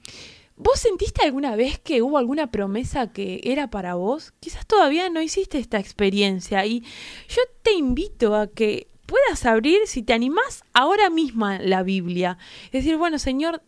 [0.56, 4.32] ¿Vos sentiste alguna vez que hubo alguna promesa que era para vos?
[4.38, 6.80] Quizás todavía no hiciste esta experiencia y
[7.28, 12.38] yo te invito a que puedas abrir, si te animás, ahora misma la Biblia.
[12.66, 13.62] Es decir, bueno, Señor,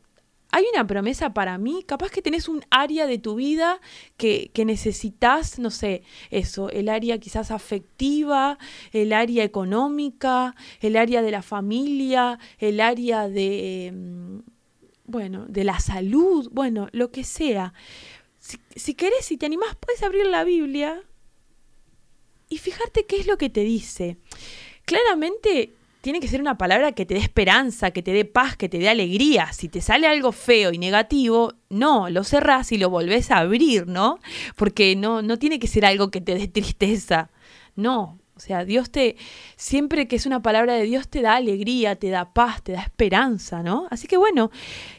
[0.53, 3.81] hay una promesa para mí, capaz que tenés un área de tu vida
[4.17, 8.59] que, que, necesitas, no sé, eso, el área quizás afectiva,
[8.93, 14.43] el área económica, el área de la familia, el área de, em,
[15.05, 17.75] bueno, de la salud, bueno, lo que sea.
[18.39, 21.03] Si, si querés, si te animás, puedes abrir la Biblia
[22.49, 24.17] y fijarte qué es lo que te dice
[24.87, 28.69] claramente tiene que ser una palabra que te dé esperanza, que te dé paz, que
[28.69, 29.53] te dé alegría.
[29.53, 33.89] Si te sale algo feo y negativo, no, lo cerrás y lo volvés a abrir,
[33.89, 34.21] ¿no?
[34.55, 37.29] Porque no, no tiene que ser algo que te dé tristeza.
[37.75, 39.17] No, o sea, Dios te,
[39.57, 42.83] siempre que es una palabra de Dios, te da alegría, te da paz, te da
[42.83, 43.89] esperanza, ¿no?
[43.91, 44.51] Así que bueno,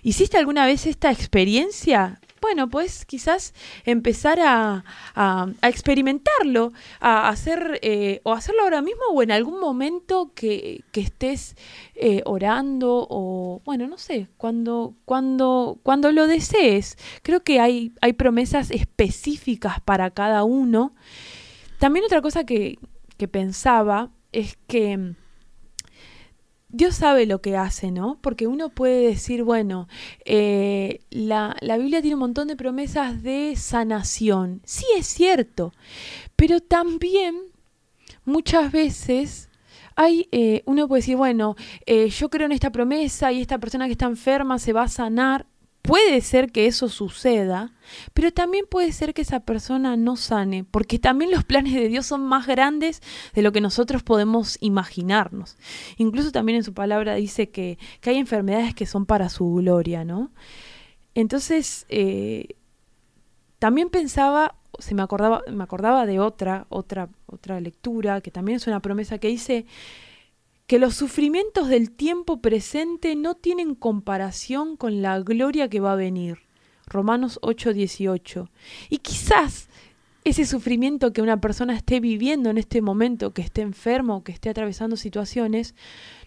[0.04, 2.20] ¿hiciste alguna vez esta experiencia?
[2.42, 3.54] Bueno, pues quizás
[3.86, 4.84] empezar a,
[5.16, 11.02] a, experimentarlo, a hacer eh, o hacerlo ahora mismo o en algún momento que, que
[11.02, 11.56] estés
[11.96, 16.98] eh, orando o, bueno, no sé, cuando, cuando, cuando lo desees.
[17.24, 20.94] Creo que hay, hay promesas específicas para cada uno.
[21.80, 22.80] También otra cosa que,
[23.18, 25.16] que pensaba es que
[26.78, 28.20] Dios sabe lo que hace, ¿no?
[28.22, 29.88] Porque uno puede decir, bueno,
[30.26, 34.62] eh, la, la, Biblia tiene un montón de promesas de sanación.
[34.64, 35.74] Sí, es cierto,
[36.36, 37.36] pero también
[38.26, 39.50] muchas veces
[39.96, 41.56] hay, eh, uno puede decir, bueno,
[41.88, 44.88] eh, yo creo en esta promesa y esta persona que está enferma se va a
[44.88, 45.48] sanar
[45.88, 47.72] puede ser que eso suceda,
[48.14, 52.06] pero también puede ser que esa persona no sane, porque también los planes de Dios
[52.06, 53.02] son más grandes
[53.34, 55.56] de lo que nosotros podemos imaginarnos.
[55.96, 60.32] Incluso también en su palabra dice que, hay enfermedades que son para su gloria, ¿no?
[61.16, 62.56] Entonces, eh,
[63.60, 68.68] también pensaba, se me acordaba, me acordaba de otra, otra, otra lectura, que también es
[68.68, 69.66] una promesa que dice
[70.68, 75.96] que los sufrimientos del tiempo presente no tienen comparación con la gloria que va a
[75.96, 76.40] venir.
[76.86, 78.50] Romanos 8:18.
[78.90, 79.70] Y quizás
[80.26, 84.50] ese sufrimiento que una persona esté viviendo en este momento, que esté enfermo, que esté
[84.50, 85.74] atravesando situaciones,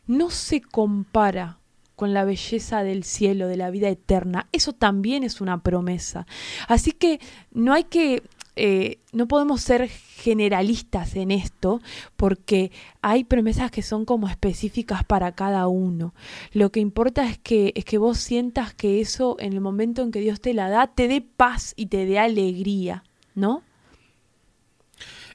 [0.06, 1.58] no se compara
[1.94, 4.48] con la belleza del cielo, de la vida eterna.
[4.52, 6.26] Eso también es una promesa.
[6.66, 7.20] Así que
[7.52, 8.22] no hay que
[8.56, 11.80] eh, no podemos ser generalistas en esto
[12.16, 16.14] porque hay promesas que son como específicas para cada uno.
[16.52, 20.10] Lo que importa es que, es que vos sientas que eso en el momento en
[20.10, 23.62] que Dios te la da te dé paz y te dé alegría, ¿no?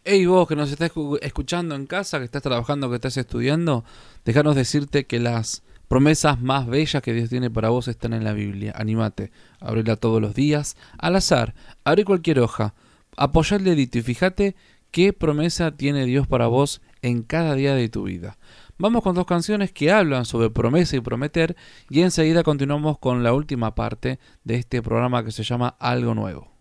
[0.04, 3.84] Hey vos que nos estás escuchando en casa, que estás trabajando, que estás estudiando,
[4.24, 8.34] déjanos decirte que las promesas más bellas que Dios tiene para vos están en la
[8.34, 8.74] Biblia.
[8.76, 12.76] Anímate, abrirla todos los días, al azar, abre cualquier hoja
[13.18, 14.56] apoya el dedito y fíjate
[14.92, 18.38] qué promesa tiene Dios para vos en cada día de tu vida.
[18.78, 21.56] Vamos con dos canciones que hablan sobre promesa y prometer
[21.90, 26.52] y enseguida continuamos con la última parte de este programa que se llama Algo Nuevo.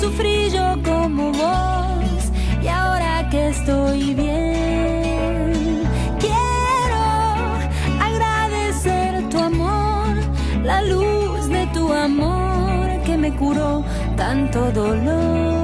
[0.00, 2.22] Sufrí yo como vos
[2.62, 5.82] y ahora que estoy bien,
[6.18, 7.02] quiero
[8.00, 10.08] agradecer tu amor,
[10.64, 13.84] la luz de tu amor que me curó
[14.16, 15.59] tanto dolor.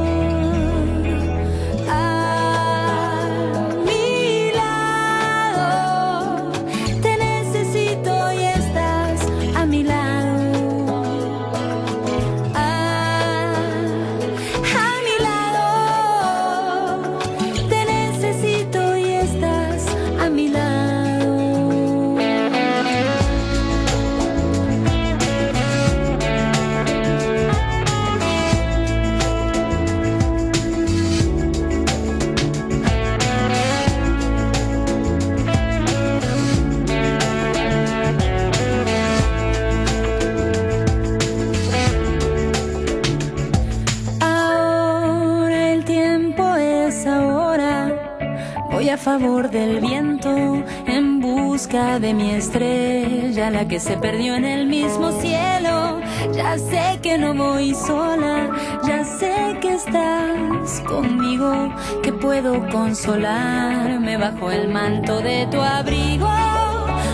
[49.16, 56.00] Del viento, en busca de mi estrella, la que se perdió en el mismo cielo.
[56.34, 58.50] Ya sé que no voy sola,
[58.86, 66.30] ya sé que estás conmigo, que puedo consolarme bajo el manto de tu abrigo,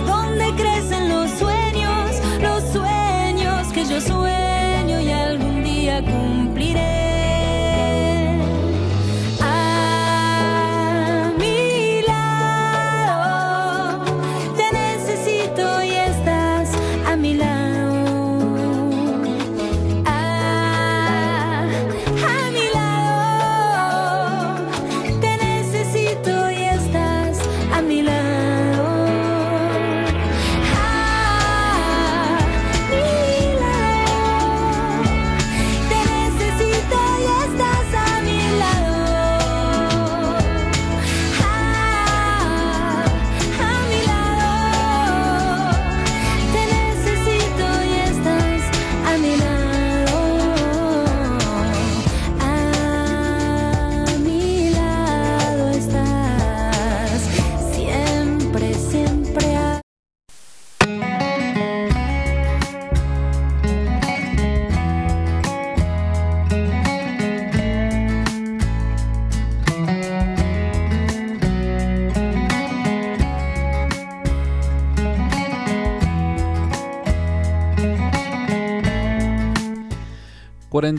[0.04, 4.51] donde crecen los sueños, los sueños que yo sueño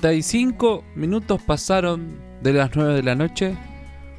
[0.02, 3.56] ...45 minutos pasaron de las 9 de la noche...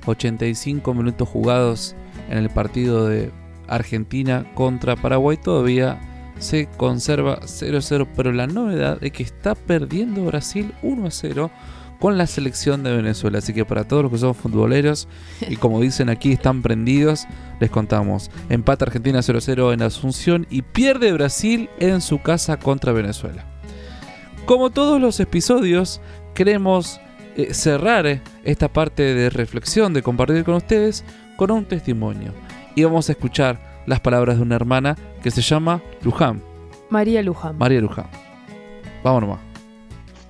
[0.06, 1.96] ...85 minutos jugados
[2.28, 3.30] en el partido de
[3.68, 5.36] Argentina contra Paraguay...
[5.36, 6.00] ...todavía
[6.38, 8.08] se conserva 0-0...
[8.14, 11.50] ...pero la novedad es que está perdiendo Brasil 1-0
[12.00, 13.38] con la selección de Venezuela.
[13.38, 15.08] Así que para todos los que son futboleros
[15.48, 17.26] y como dicen aquí están prendidos,
[17.60, 18.30] les contamos.
[18.50, 23.53] Empata Argentina 0-0 en Asunción y pierde Brasil en su casa contra Venezuela.
[24.46, 26.02] Como todos los episodios,
[26.34, 27.00] queremos
[27.34, 31.02] eh, cerrar eh, esta parte de reflexión, de compartir con ustedes,
[31.36, 32.32] con un testimonio.
[32.74, 36.42] Y vamos a escuchar las palabras de una hermana que se llama Luján.
[36.90, 37.56] María Luján.
[37.56, 38.04] María Luján.
[39.02, 39.40] Vámonos más.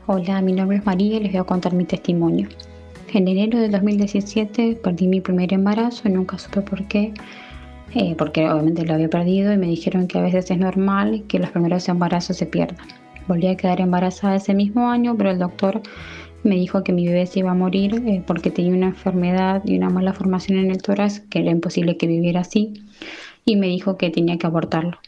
[0.07, 2.47] Hola, mi nombre es María y les voy a contar mi testimonio.
[3.13, 7.13] En enero del 2017 perdí mi primer embarazo, nunca supe por qué,
[7.97, 11.41] eh, porque obviamente lo había perdido y me dijeron que a veces es normal que
[11.41, 13.04] los primeros embarazos se pierdan.
[13.29, 15.83] Volví a quedar embarazada ese mismo año, pero el doctor
[16.43, 19.77] me dijo que mi bebé se iba a morir eh, porque tenía una enfermedad y
[19.77, 22.85] una mala formación en el tórax, que era imposible que viviera así,
[23.45, 24.99] y me dijo que tenía que abortarlo.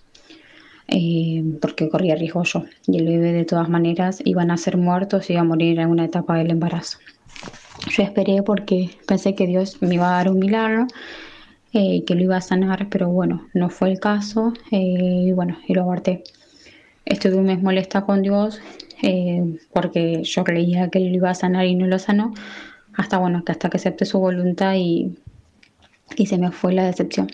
[0.89, 2.65] Eh, porque corría riesgo yo.
[2.87, 5.89] Y el bebé de todas maneras iban a ser muertos y iba a morir en
[5.89, 6.99] una etapa del embarazo.
[7.89, 10.87] Yo esperé porque pensé que Dios me iba a dar un milagro,
[11.73, 15.59] eh, que lo iba a sanar, pero bueno, no fue el caso eh, y bueno,
[15.67, 16.23] y lo aborté.
[17.07, 18.61] Estuve un mes molesta con Dios
[19.73, 22.35] porque yo creía que él iba a sanar y no lo sanó,
[22.95, 25.19] hasta bueno, que hasta que acepté su voluntad y,
[26.17, 27.29] y se me fue la decepción.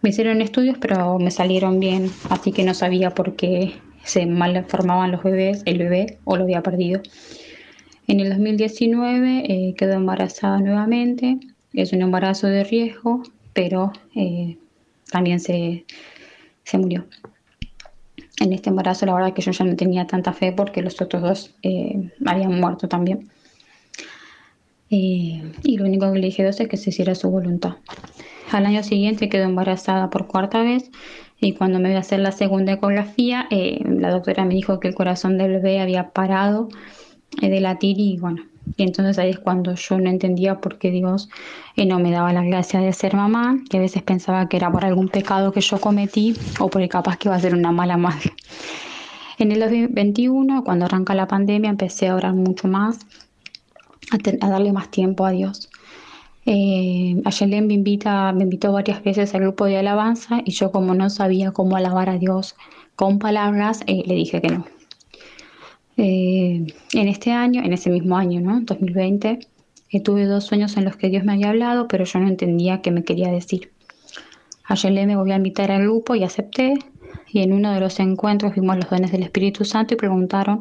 [0.00, 4.64] Me hicieron estudios, pero me salieron bien, así que no sabía por qué se mal
[4.64, 7.02] formaban los bebés, el bebé o lo había perdido.
[8.08, 11.38] En el 2019 eh, quedó embarazada nuevamente.
[11.72, 14.58] Es un embarazo de riesgo, pero eh,
[15.10, 15.84] también se,
[16.64, 17.06] se murió.
[18.42, 21.22] En este embarazo la verdad que yo ya no tenía tanta fe porque los otros
[21.22, 23.30] dos eh, habían muerto también.
[24.90, 27.76] Eh, y lo único que le dije a Dios es que se hiciera su voluntad.
[28.50, 30.90] Al año siguiente quedó embarazada por cuarta vez
[31.40, 34.88] y cuando me voy a hacer la segunda ecografía, eh, la doctora me dijo que
[34.88, 36.68] el corazón del bebé había parado
[37.40, 38.42] de latir y bueno,
[38.76, 41.28] y entonces ahí es cuando yo no entendía por qué Dios
[41.76, 44.70] eh, no me daba la gracia de ser mamá, que a veces pensaba que era
[44.70, 47.96] por algún pecado que yo cometí o porque capaz que iba a ser una mala
[47.96, 48.32] madre.
[49.38, 53.00] En el 2021, cuando arranca la pandemia, empecé a orar mucho más,
[54.10, 55.68] a, darle más tiempo a Dios.
[56.44, 60.94] Eh, Ayelen me, invita, me invitó varias veces al grupo de alabanza y yo como
[60.94, 62.56] no sabía cómo alabar a Dios
[62.96, 64.66] con palabras, eh, le dije que no.
[65.96, 68.60] Eh, en este año, en ese mismo año, ¿no?
[68.60, 69.38] 2020,
[69.90, 72.80] eh, tuve dos sueños en los que Dios me había hablado, pero yo no entendía
[72.80, 73.72] qué me quería decir.
[74.64, 76.74] Ayer me voy a invitar al grupo y acepté.
[77.28, 80.60] Y en uno de los encuentros vimos los dones del Espíritu Santo y preguntaron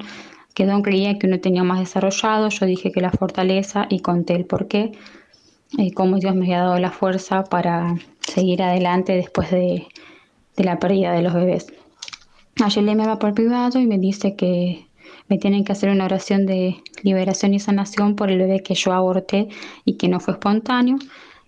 [0.53, 2.49] qué don creía que uno tenía más desarrollado.
[2.49, 4.91] Yo dije que la fortaleza y conté el por qué
[5.77, 9.87] y cómo Dios me había dado la fuerza para seguir adelante después de,
[10.57, 11.67] de la pérdida de los bebés.
[12.61, 14.85] Ayer me va por privado y me dice que
[15.31, 18.91] me tienen que hacer una oración de liberación y sanación por el bebé que yo
[18.91, 19.47] aborté
[19.85, 20.97] y que no fue espontáneo.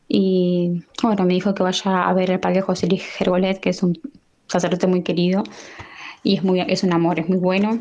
[0.08, 3.84] Y bueno, me dijo que vaya a ver al padre José Luis Gergolet, que es
[3.84, 4.00] un
[4.48, 5.44] sacerdote muy querido
[6.24, 7.80] y es, muy, es un amor, es muy bueno.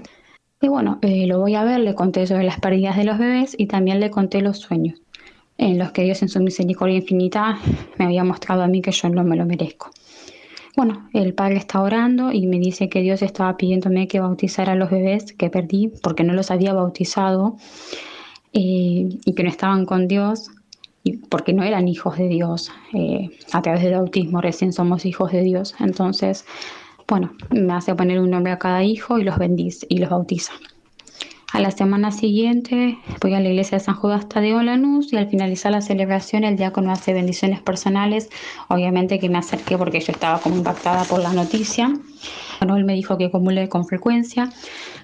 [0.61, 3.55] Y bueno, eh, lo voy a ver, le conté sobre las pérdidas de los bebés
[3.57, 5.01] y también le conté los sueños,
[5.57, 7.61] en los que Dios en su misericordia infinita
[7.97, 9.93] me había mostrado a mí que yo no me lo merezco.
[10.75, 14.77] Bueno, el padre está orando y me dice que Dios estaba pidiéndome que bautizara a
[14.77, 17.57] los bebés que perdí porque no los había bautizado
[18.55, 20.51] eh, y que no estaban con Dios
[21.29, 22.71] porque no eran hijos de Dios.
[22.95, 25.75] Eh, a través del bautismo recién somos hijos de Dios.
[25.81, 26.47] Entonces,
[27.07, 30.53] bueno, me hace poner un nombre a cada hijo y los bendice y los bautiza.
[31.53, 35.29] A la semana siguiente voy a la iglesia de San Judas Tadeo Lanús y al
[35.29, 38.31] finalizar la celebración el diácono hace bendiciones personales.
[38.69, 41.93] Obviamente que me acerqué porque yo estaba como impactada por la noticia.
[42.59, 44.51] Bueno, él me dijo que acumule con frecuencia,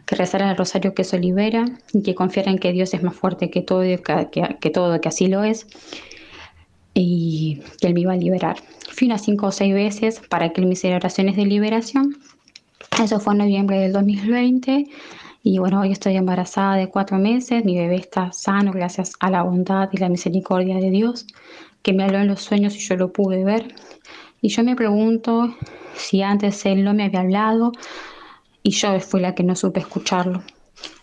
[0.06, 3.14] que rezara el rosario que eso libera y que confiara en que Dios es más
[3.14, 5.66] fuerte que todo, que, que todo, que así lo es
[6.94, 8.56] y que él me iba a liberar.
[8.90, 12.16] Fui unas cinco o seis veces para que él me hiciera oraciones de liberación.
[13.02, 14.86] Eso fue en noviembre del 2020.
[15.50, 19.42] Y bueno, hoy estoy embarazada de cuatro meses, mi bebé está sano gracias a la
[19.42, 21.26] bondad y la misericordia de Dios,
[21.80, 23.74] que me habló en los sueños y yo lo pude ver.
[24.42, 25.54] Y yo me pregunto
[25.96, 27.72] si antes Él no me había hablado
[28.62, 30.42] y yo fui la que no supe escucharlo.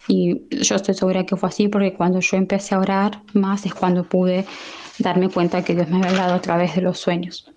[0.07, 3.73] Y yo estoy segura que fue así porque cuando yo empecé a orar más es
[3.73, 4.45] cuando pude
[4.99, 7.51] darme cuenta que Dios me había hablado a través de los sueños.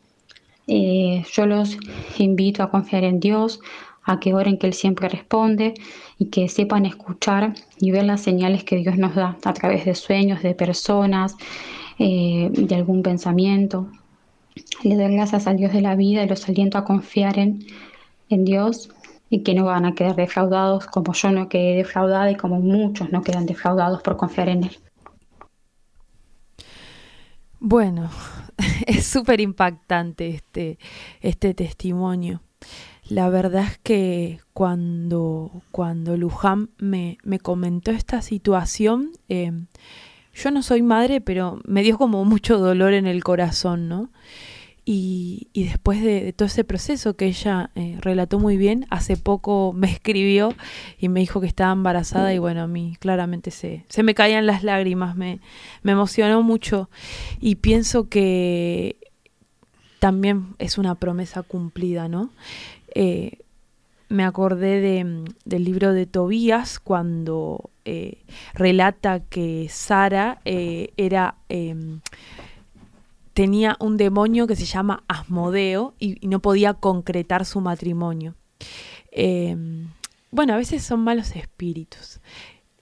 [0.66, 1.76] Eh, yo los
[2.16, 3.60] invito a confiar en Dios,
[4.04, 5.74] a que oren que Él siempre responde
[6.18, 9.94] y que sepan escuchar y ver las señales que Dios nos da a través de
[9.94, 11.36] sueños, de personas,
[11.98, 13.88] eh, de algún pensamiento.
[14.82, 17.64] Le doy gracias al Dios de la vida y los aliento a confiar en,
[18.28, 18.90] en Dios
[19.30, 23.10] y que no van a quedar defraudados como yo no quedé defraudada y como muchos
[23.12, 24.78] no quedan defraudados por confiar en Él.
[27.60, 28.10] Bueno,
[28.86, 30.78] es súper impactante este,
[31.20, 32.42] este testimonio.
[33.08, 39.52] La verdad es que cuando, cuando Luján me, me comentó esta situación, eh,
[40.34, 44.10] yo no soy madre, pero me dio como mucho dolor en el corazón, ¿no?
[44.84, 49.74] Y, y después de, todo ese proceso que ella eh, relató muy bien, hace poco
[49.74, 50.54] me escribió
[50.98, 54.46] y me dijo que estaba embarazada y bueno, a mí claramente se, se me caían
[54.46, 55.40] las lágrimas, me,
[55.82, 56.88] me emocionó mucho
[57.38, 58.96] y pienso que
[59.98, 62.30] también es una promesa cumplida, ¿no?
[62.94, 63.38] Eh,
[64.08, 68.22] me acordé de, del libro de Tobías cuando eh,
[68.54, 72.00] relata que Sara eh, era em,
[73.34, 78.34] tenía un demonio que se llama Asmodeo y, y no podía concretar su matrimonio.
[79.10, 79.88] Em,
[80.30, 82.20] bueno, a veces son malos espíritus.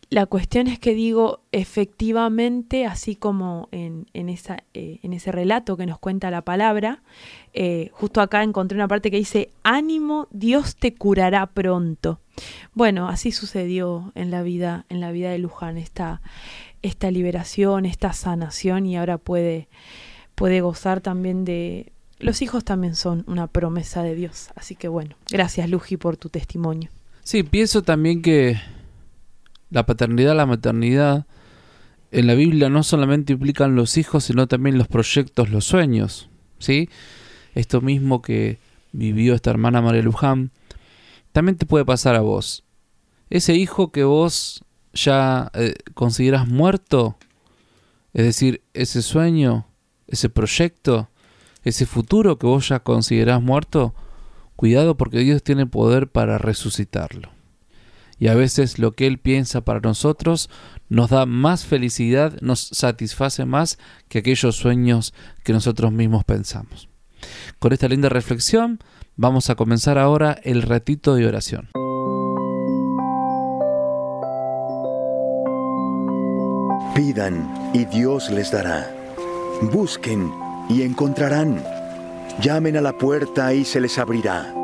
[0.08, 5.76] La cuestión es que digo, efectivamente, así como en, en, esa, eh, en ese relato
[5.76, 7.02] que nos cuenta la palabra,
[7.54, 12.20] eh, justo acá encontré una parte que dice, ánimo, Dios te curará pronto.
[12.72, 16.22] Bueno, así sucedió en la vida, en la vida de Luján, esta,
[16.82, 19.68] esta liberación, esta sanación, y ahora puede,
[20.36, 21.92] puede gozar también de.
[22.18, 24.50] Los hijos también son una promesa de Dios.
[24.54, 26.90] Así que bueno, gracias Luji por tu testimonio.
[27.24, 28.56] Sí, pienso también que
[29.70, 31.26] la paternidad, la maternidad,
[32.10, 36.88] en la Biblia no solamente implican los hijos, sino también los proyectos, los sueños, ¿sí?
[37.54, 38.58] Esto mismo que
[38.92, 40.50] vivió esta hermana María Luján,
[41.32, 42.64] también te puede pasar a vos.
[43.28, 44.64] Ese hijo que vos
[44.94, 47.18] ya eh, consideras muerto,
[48.14, 49.66] es decir, ese sueño,
[50.06, 51.10] ese proyecto,
[51.64, 53.94] ese futuro que vos ya considerás muerto,
[54.54, 57.35] cuidado porque Dios tiene poder para resucitarlo.
[58.18, 60.48] Y a veces lo que Él piensa para nosotros
[60.88, 65.12] nos da más felicidad, nos satisface más que aquellos sueños
[65.44, 66.88] que nosotros mismos pensamos.
[67.58, 68.78] Con esta linda reflexión
[69.16, 71.68] vamos a comenzar ahora el ratito de oración.
[76.94, 78.90] Pidan y Dios les dará.
[79.72, 80.32] Busquen
[80.68, 81.62] y encontrarán.
[82.40, 84.54] Llamen a la puerta y se les abrirá.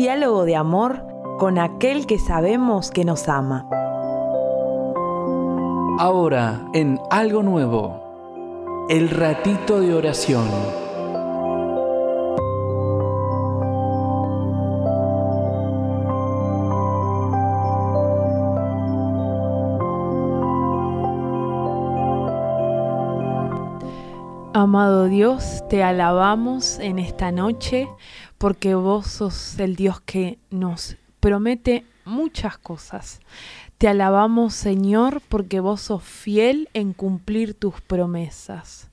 [0.00, 1.04] Diálogo de amor
[1.38, 3.68] con aquel que sabemos que nos ama.
[5.98, 10.48] Ahora, en algo nuevo, el ratito de oración.
[24.72, 27.88] Amado Dios, te alabamos en esta noche
[28.38, 33.18] porque vos sos el Dios que nos promete muchas cosas.
[33.78, 38.92] Te alabamos Señor porque vos sos fiel en cumplir tus promesas.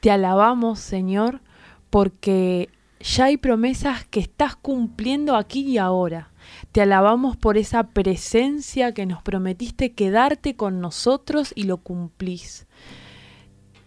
[0.00, 1.42] Te alabamos Señor
[1.90, 2.70] porque
[3.00, 6.30] ya hay promesas que estás cumpliendo aquí y ahora.
[6.72, 12.66] Te alabamos por esa presencia que nos prometiste quedarte con nosotros y lo cumplís.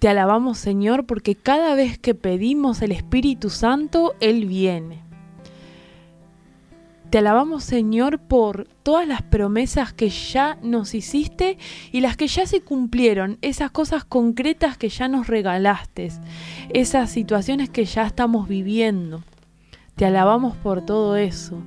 [0.03, 5.01] Te alabamos Señor porque cada vez que pedimos el Espíritu Santo, Él viene.
[7.09, 11.57] Te alabamos Señor por todas las promesas que ya nos hiciste
[11.93, 16.11] y las que ya se cumplieron, esas cosas concretas que ya nos regalaste,
[16.67, 19.23] esas situaciones que ya estamos viviendo.
[19.95, 21.57] Te alabamos por todo eso.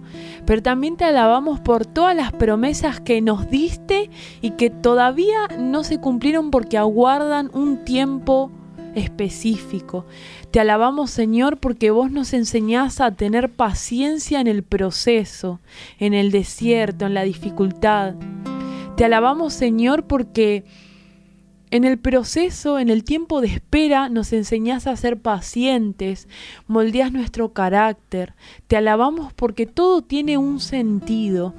[0.46, 4.10] Pero también te alabamos por todas las promesas que nos diste
[4.40, 8.50] y que todavía no se cumplieron porque aguardan un tiempo
[8.96, 10.06] específico.
[10.50, 15.60] Te alabamos Señor porque vos nos enseñás a tener paciencia en el proceso,
[15.98, 18.14] en el desierto, en la dificultad.
[18.96, 20.64] Te alabamos Señor porque
[21.70, 26.28] en el proceso, en el tiempo de espera, nos enseñás a ser pacientes,
[26.66, 28.34] moldeás nuestro carácter.
[28.68, 31.54] Te alabamos porque todo tiene un sentido.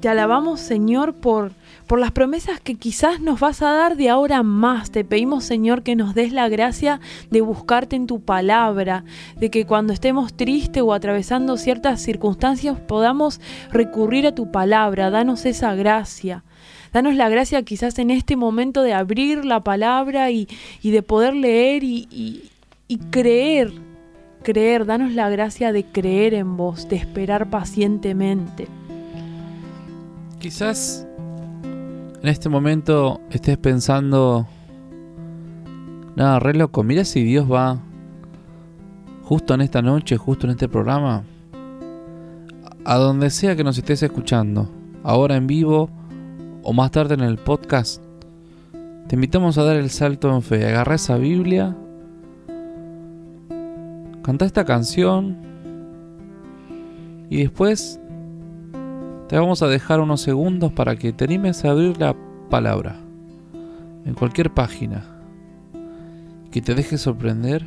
[0.00, 1.52] Te alabamos, Señor, por,
[1.86, 4.90] por las promesas que quizás nos vas a dar de ahora más.
[4.90, 7.00] Te pedimos, Señor, que nos des la gracia
[7.30, 9.04] de buscarte en tu palabra,
[9.36, 15.10] de que cuando estemos tristes o atravesando ciertas circunstancias podamos recurrir a tu palabra.
[15.10, 16.44] Danos esa gracia.
[16.92, 20.48] Danos la gracia quizás en este momento de abrir la palabra y,
[20.82, 22.50] de poder leer y,
[22.88, 23.72] y creer,
[24.42, 24.86] creer.
[24.86, 28.66] Danos la gracia de creer en vos, de esperar pacientemente.
[30.40, 31.06] Quizás
[32.22, 34.46] en este momento estés pensando,
[36.16, 37.78] nada, re loco, mira si Dios va
[39.22, 41.22] justo en esta noche, justo en este programa,
[42.84, 44.68] a donde sea que nos estés escuchando,
[45.04, 45.88] ahora en vivo
[46.62, 48.02] o más tarde en el podcast,
[49.08, 50.66] te invitamos a dar el salto en fe.
[50.66, 51.76] Agarra esa Biblia,
[54.22, 55.36] canta esta canción
[57.28, 58.00] y después
[59.28, 62.16] te vamos a dejar unos segundos para que te animes a abrir la
[62.48, 62.96] palabra
[64.04, 65.04] en cualquier página.
[66.50, 67.64] Que te dejes sorprender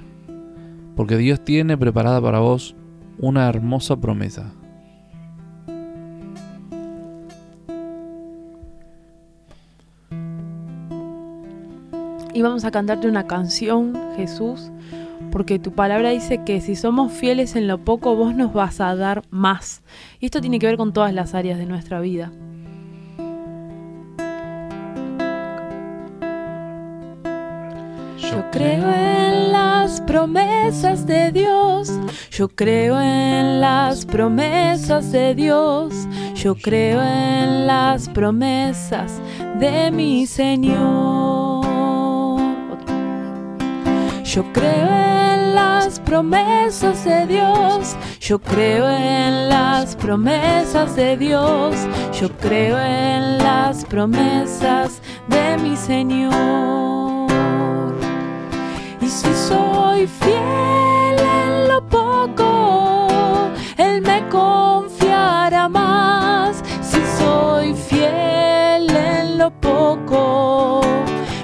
[0.96, 2.76] porque Dios tiene preparada para vos
[3.18, 4.54] una hermosa promesa.
[12.34, 14.72] Y vamos a cantarte una canción, Jesús,
[15.32, 18.96] porque tu palabra dice que si somos fieles en lo poco, vos nos vas a
[18.96, 19.82] dar más.
[20.20, 22.32] Y esto tiene que ver con todas las áreas de nuestra vida.
[28.18, 31.92] Yo creo en las promesas de Dios,
[32.32, 39.22] yo creo en las promesas de Dios, yo creo en las promesas
[39.60, 41.23] de mi Señor.
[44.34, 51.76] Yo creo en las promesas de Dios, yo creo en las promesas de Dios,
[52.20, 57.28] yo creo en las promesas de mi Señor.
[59.02, 60.73] Y si soy fiel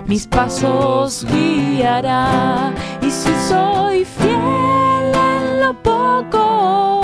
[0.10, 2.74] mis pasos guiará.
[3.00, 7.02] Y si soy fiel en lo poco,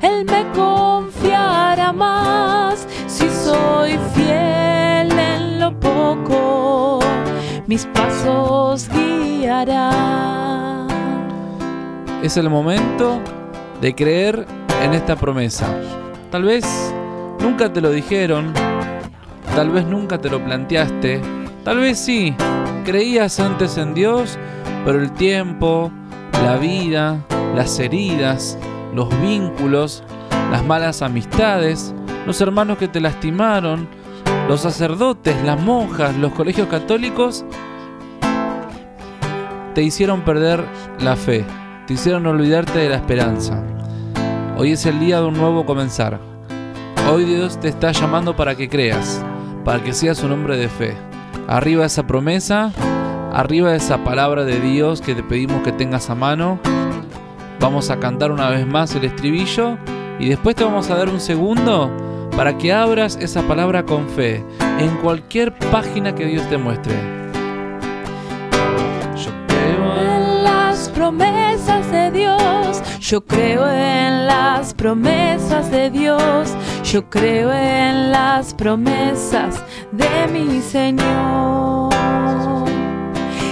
[0.00, 2.88] Él me confiará más.
[3.06, 7.00] Si soy fiel en lo poco,
[7.66, 9.90] mis pasos guiará.
[12.22, 13.20] Es el momento
[13.82, 14.46] de creer
[14.82, 15.66] en esta promesa.
[16.30, 16.64] Tal vez
[17.38, 18.54] nunca te lo dijeron,
[19.54, 22.34] tal vez nunca te lo planteaste, tal vez sí,
[22.84, 24.38] creías antes en Dios,
[24.84, 25.90] pero el tiempo,
[26.44, 28.58] la vida, las heridas,
[28.94, 30.02] los vínculos,
[30.50, 31.94] las malas amistades,
[32.26, 33.88] los hermanos que te lastimaron,
[34.48, 37.44] los sacerdotes, las monjas, los colegios católicos,
[39.74, 40.64] te hicieron perder
[41.00, 41.44] la fe,
[41.86, 43.62] te hicieron olvidarte de la esperanza.
[44.56, 46.20] Hoy es el día de un nuevo comenzar.
[47.10, 49.24] Hoy Dios te está llamando para que creas,
[49.64, 51.09] para que seas un hombre de fe.
[51.50, 52.70] Arriba esa promesa,
[53.32, 56.60] arriba esa palabra de Dios que te pedimos que tengas a mano.
[57.58, 59.76] Vamos a cantar una vez más el estribillo
[60.20, 61.90] y después te vamos a dar un segundo
[62.36, 64.44] para que abras esa palabra con fe
[64.78, 66.94] en cualquier página que Dios te muestre.
[69.16, 72.80] Yo creo en las promesas de Dios.
[73.00, 76.54] Yo creo en las promesas de Dios.
[76.82, 79.62] Yo creo en las promesas
[79.92, 81.90] de mi Señor.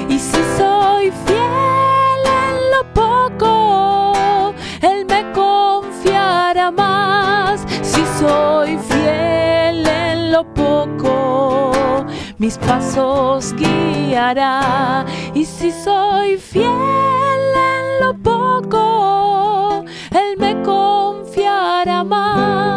[0.08, 7.64] Y si soy fiel en lo poco, Él me confiará más.
[7.82, 12.06] Si soy fiel en lo poco,
[12.38, 15.04] mis pasos guiará.
[15.34, 22.67] Y si soy fiel en lo poco, Él me confiará más.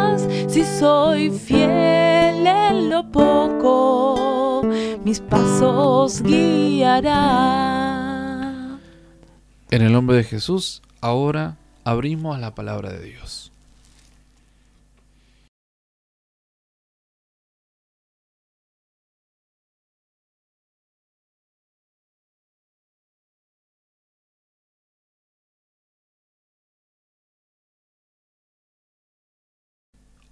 [0.52, 4.62] Si soy fiel en lo poco,
[5.02, 7.88] mis pasos guiará.
[9.70, 13.41] En el nombre de Jesús, ahora abrimos la palabra de Dios.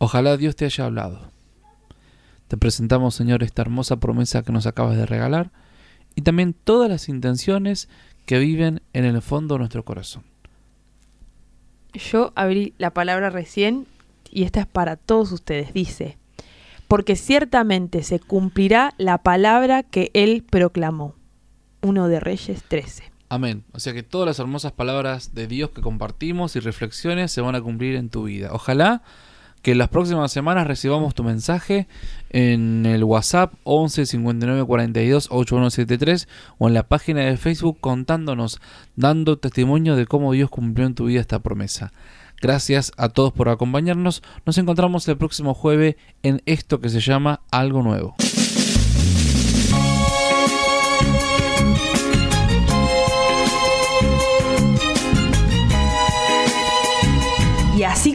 [0.02, 1.30] Ojalá Dios te haya hablado.
[2.48, 5.50] Te presentamos, Señor, esta hermosa promesa que nos acabas de regalar
[6.14, 7.90] y también todas las intenciones
[8.24, 10.22] que viven en el fondo de nuestro corazón.
[11.92, 13.86] Yo abrí la palabra recién
[14.30, 15.74] y esta es para todos ustedes.
[15.74, 16.16] Dice,
[16.88, 21.14] porque ciertamente se cumplirá la palabra que él proclamó.
[21.82, 23.04] 1 de Reyes 13.
[23.28, 23.64] Amén.
[23.72, 27.54] O sea que todas las hermosas palabras de Dios que compartimos y reflexiones se van
[27.54, 28.48] a cumplir en tu vida.
[28.54, 29.02] Ojalá
[29.62, 31.86] que las próximas semanas recibamos tu mensaje
[32.30, 38.60] en el WhatsApp 11 59 42 8173 o en la página de Facebook contándonos,
[38.96, 41.92] dando testimonio de cómo Dios cumplió en tu vida esta promesa.
[42.40, 44.22] Gracias a todos por acompañarnos.
[44.46, 48.16] Nos encontramos el próximo jueves en esto que se llama Algo Nuevo.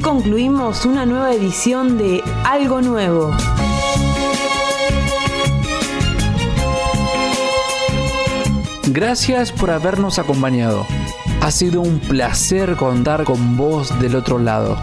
[0.06, 3.36] Concluimos una nueva edición de Algo Nuevo.
[8.90, 10.86] Gracias por habernos acompañado.
[11.42, 14.78] Ha sido un placer contar con vos del otro lado.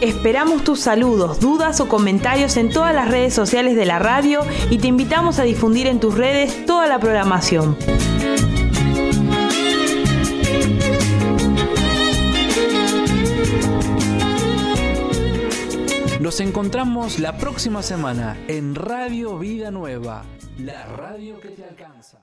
[0.00, 4.78] Esperamos tus saludos, dudas o comentarios en todas las redes sociales de la radio y
[4.78, 7.76] te invitamos a difundir en tus redes toda la programación.
[16.24, 20.24] Nos encontramos la próxima semana en Radio Vida Nueva,
[20.56, 22.18] la radio que te alcanza.